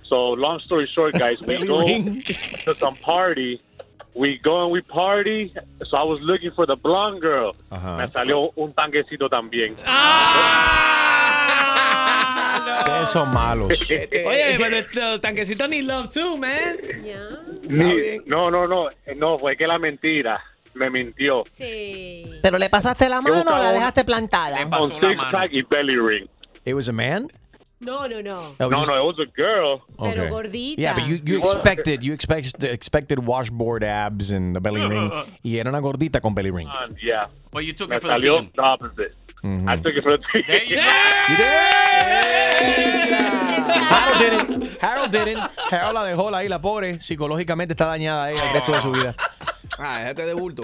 [0.09, 2.21] So long story short, guys, we go ring.
[2.21, 3.61] to some party.
[4.13, 5.53] We go and we party.
[5.89, 7.55] So I was looking for the blonde girl.
[7.71, 7.97] Ajá.
[7.97, 9.75] Me salió un tanquecito también.
[9.85, 10.95] Ah,
[12.79, 13.69] Ustedes son malos.
[13.91, 14.07] Oye,
[14.57, 16.77] pero los tanquecitos need love too, man.
[17.69, 20.41] Ni- no, no, no, no, fue que la mentira.
[20.73, 21.43] Me mintió.
[21.49, 22.29] Sí.
[22.43, 24.57] ¿Pero le pasaste la mano o la un- dejaste plantada?
[25.31, 26.27] Pack y belly ring.
[26.65, 27.31] It was a man?
[27.81, 28.53] No, no, no.
[28.57, 29.81] That No, just- no, it was a girl.
[29.99, 30.29] Pero Okay.
[30.29, 30.81] gordita.
[30.81, 35.11] Yeah, but you, you expected you expect, expected washboard abs and the belly ring
[35.43, 36.67] y era una gordita con belly ring.
[36.69, 37.27] And yeah.
[37.51, 38.49] Well, you took Me it for the team.
[38.55, 39.15] the opposite.
[39.43, 39.69] Mhm.
[39.69, 40.43] I took it for the team.
[40.47, 40.81] There you go.
[43.85, 44.81] Harold didn't.
[44.81, 45.39] Harold didn't.
[45.71, 46.99] Harold la dejó ahí, la pobre.
[46.99, 49.15] Psicológicamente está dañada ahí el resto de su vida.
[49.79, 50.63] Ah, déjate de bulto.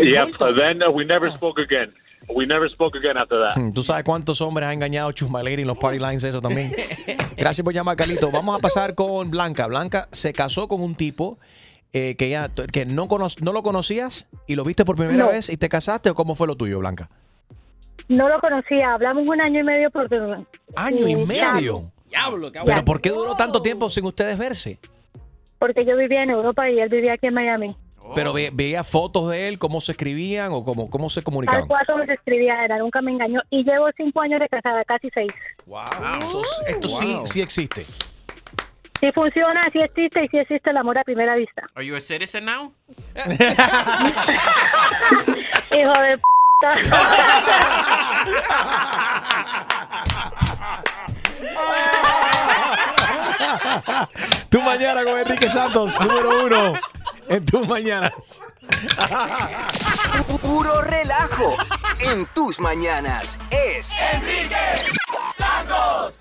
[0.00, 1.92] yeah, but then uh, we never spoke again.
[2.34, 3.56] We never spoke again after that.
[3.56, 6.70] Hmm, ¿Tú sabes cuántos hombres ha engañado Chusmaleri en los party lines eso también?
[7.36, 8.30] Gracias por llamar, Carlito.
[8.30, 9.66] Vamos a pasar con Blanca.
[9.66, 11.38] Blanca se casó con un tipo
[11.92, 15.30] eh, que ya que no, cono- no lo conocías y lo viste por primera No.
[15.30, 17.08] vez y te casaste o cómo fue lo tuyo, Blanca?
[18.08, 20.08] No lo conocía, hablamos un año y medio por
[20.76, 21.90] Año y Sí, medio.
[22.08, 24.78] Diablo, Pero ¿por qué duró tanto tiempo sin ustedes verse?
[25.58, 27.76] porque yo vivía en Europa y él vivía aquí en Miami.
[28.14, 31.66] Pero ve- veía fotos de él, cómo se escribían o cómo, cómo se Tal comunicaban.
[31.66, 33.40] cual como se escribía era, nunca me engañó.
[33.50, 35.32] Y llevo cinco años de casada, casi seis.
[35.66, 35.80] Wow.
[36.22, 37.26] Eso- esto sí, Wow.
[37.26, 37.84] sí existe.
[39.00, 41.62] Sí funciona, sí existe y sí existe el amor a primera vista.
[41.76, 42.72] Are you a citizen now?
[45.70, 46.22] Hijo de p***.
[54.48, 56.72] Tu mañana con Enrique Santos, número uno
[57.28, 58.42] en tus mañanas.
[60.42, 61.56] Puro relajo
[62.00, 63.38] en tus mañanas.
[63.50, 64.56] Es Enrique
[65.36, 66.17] Santos.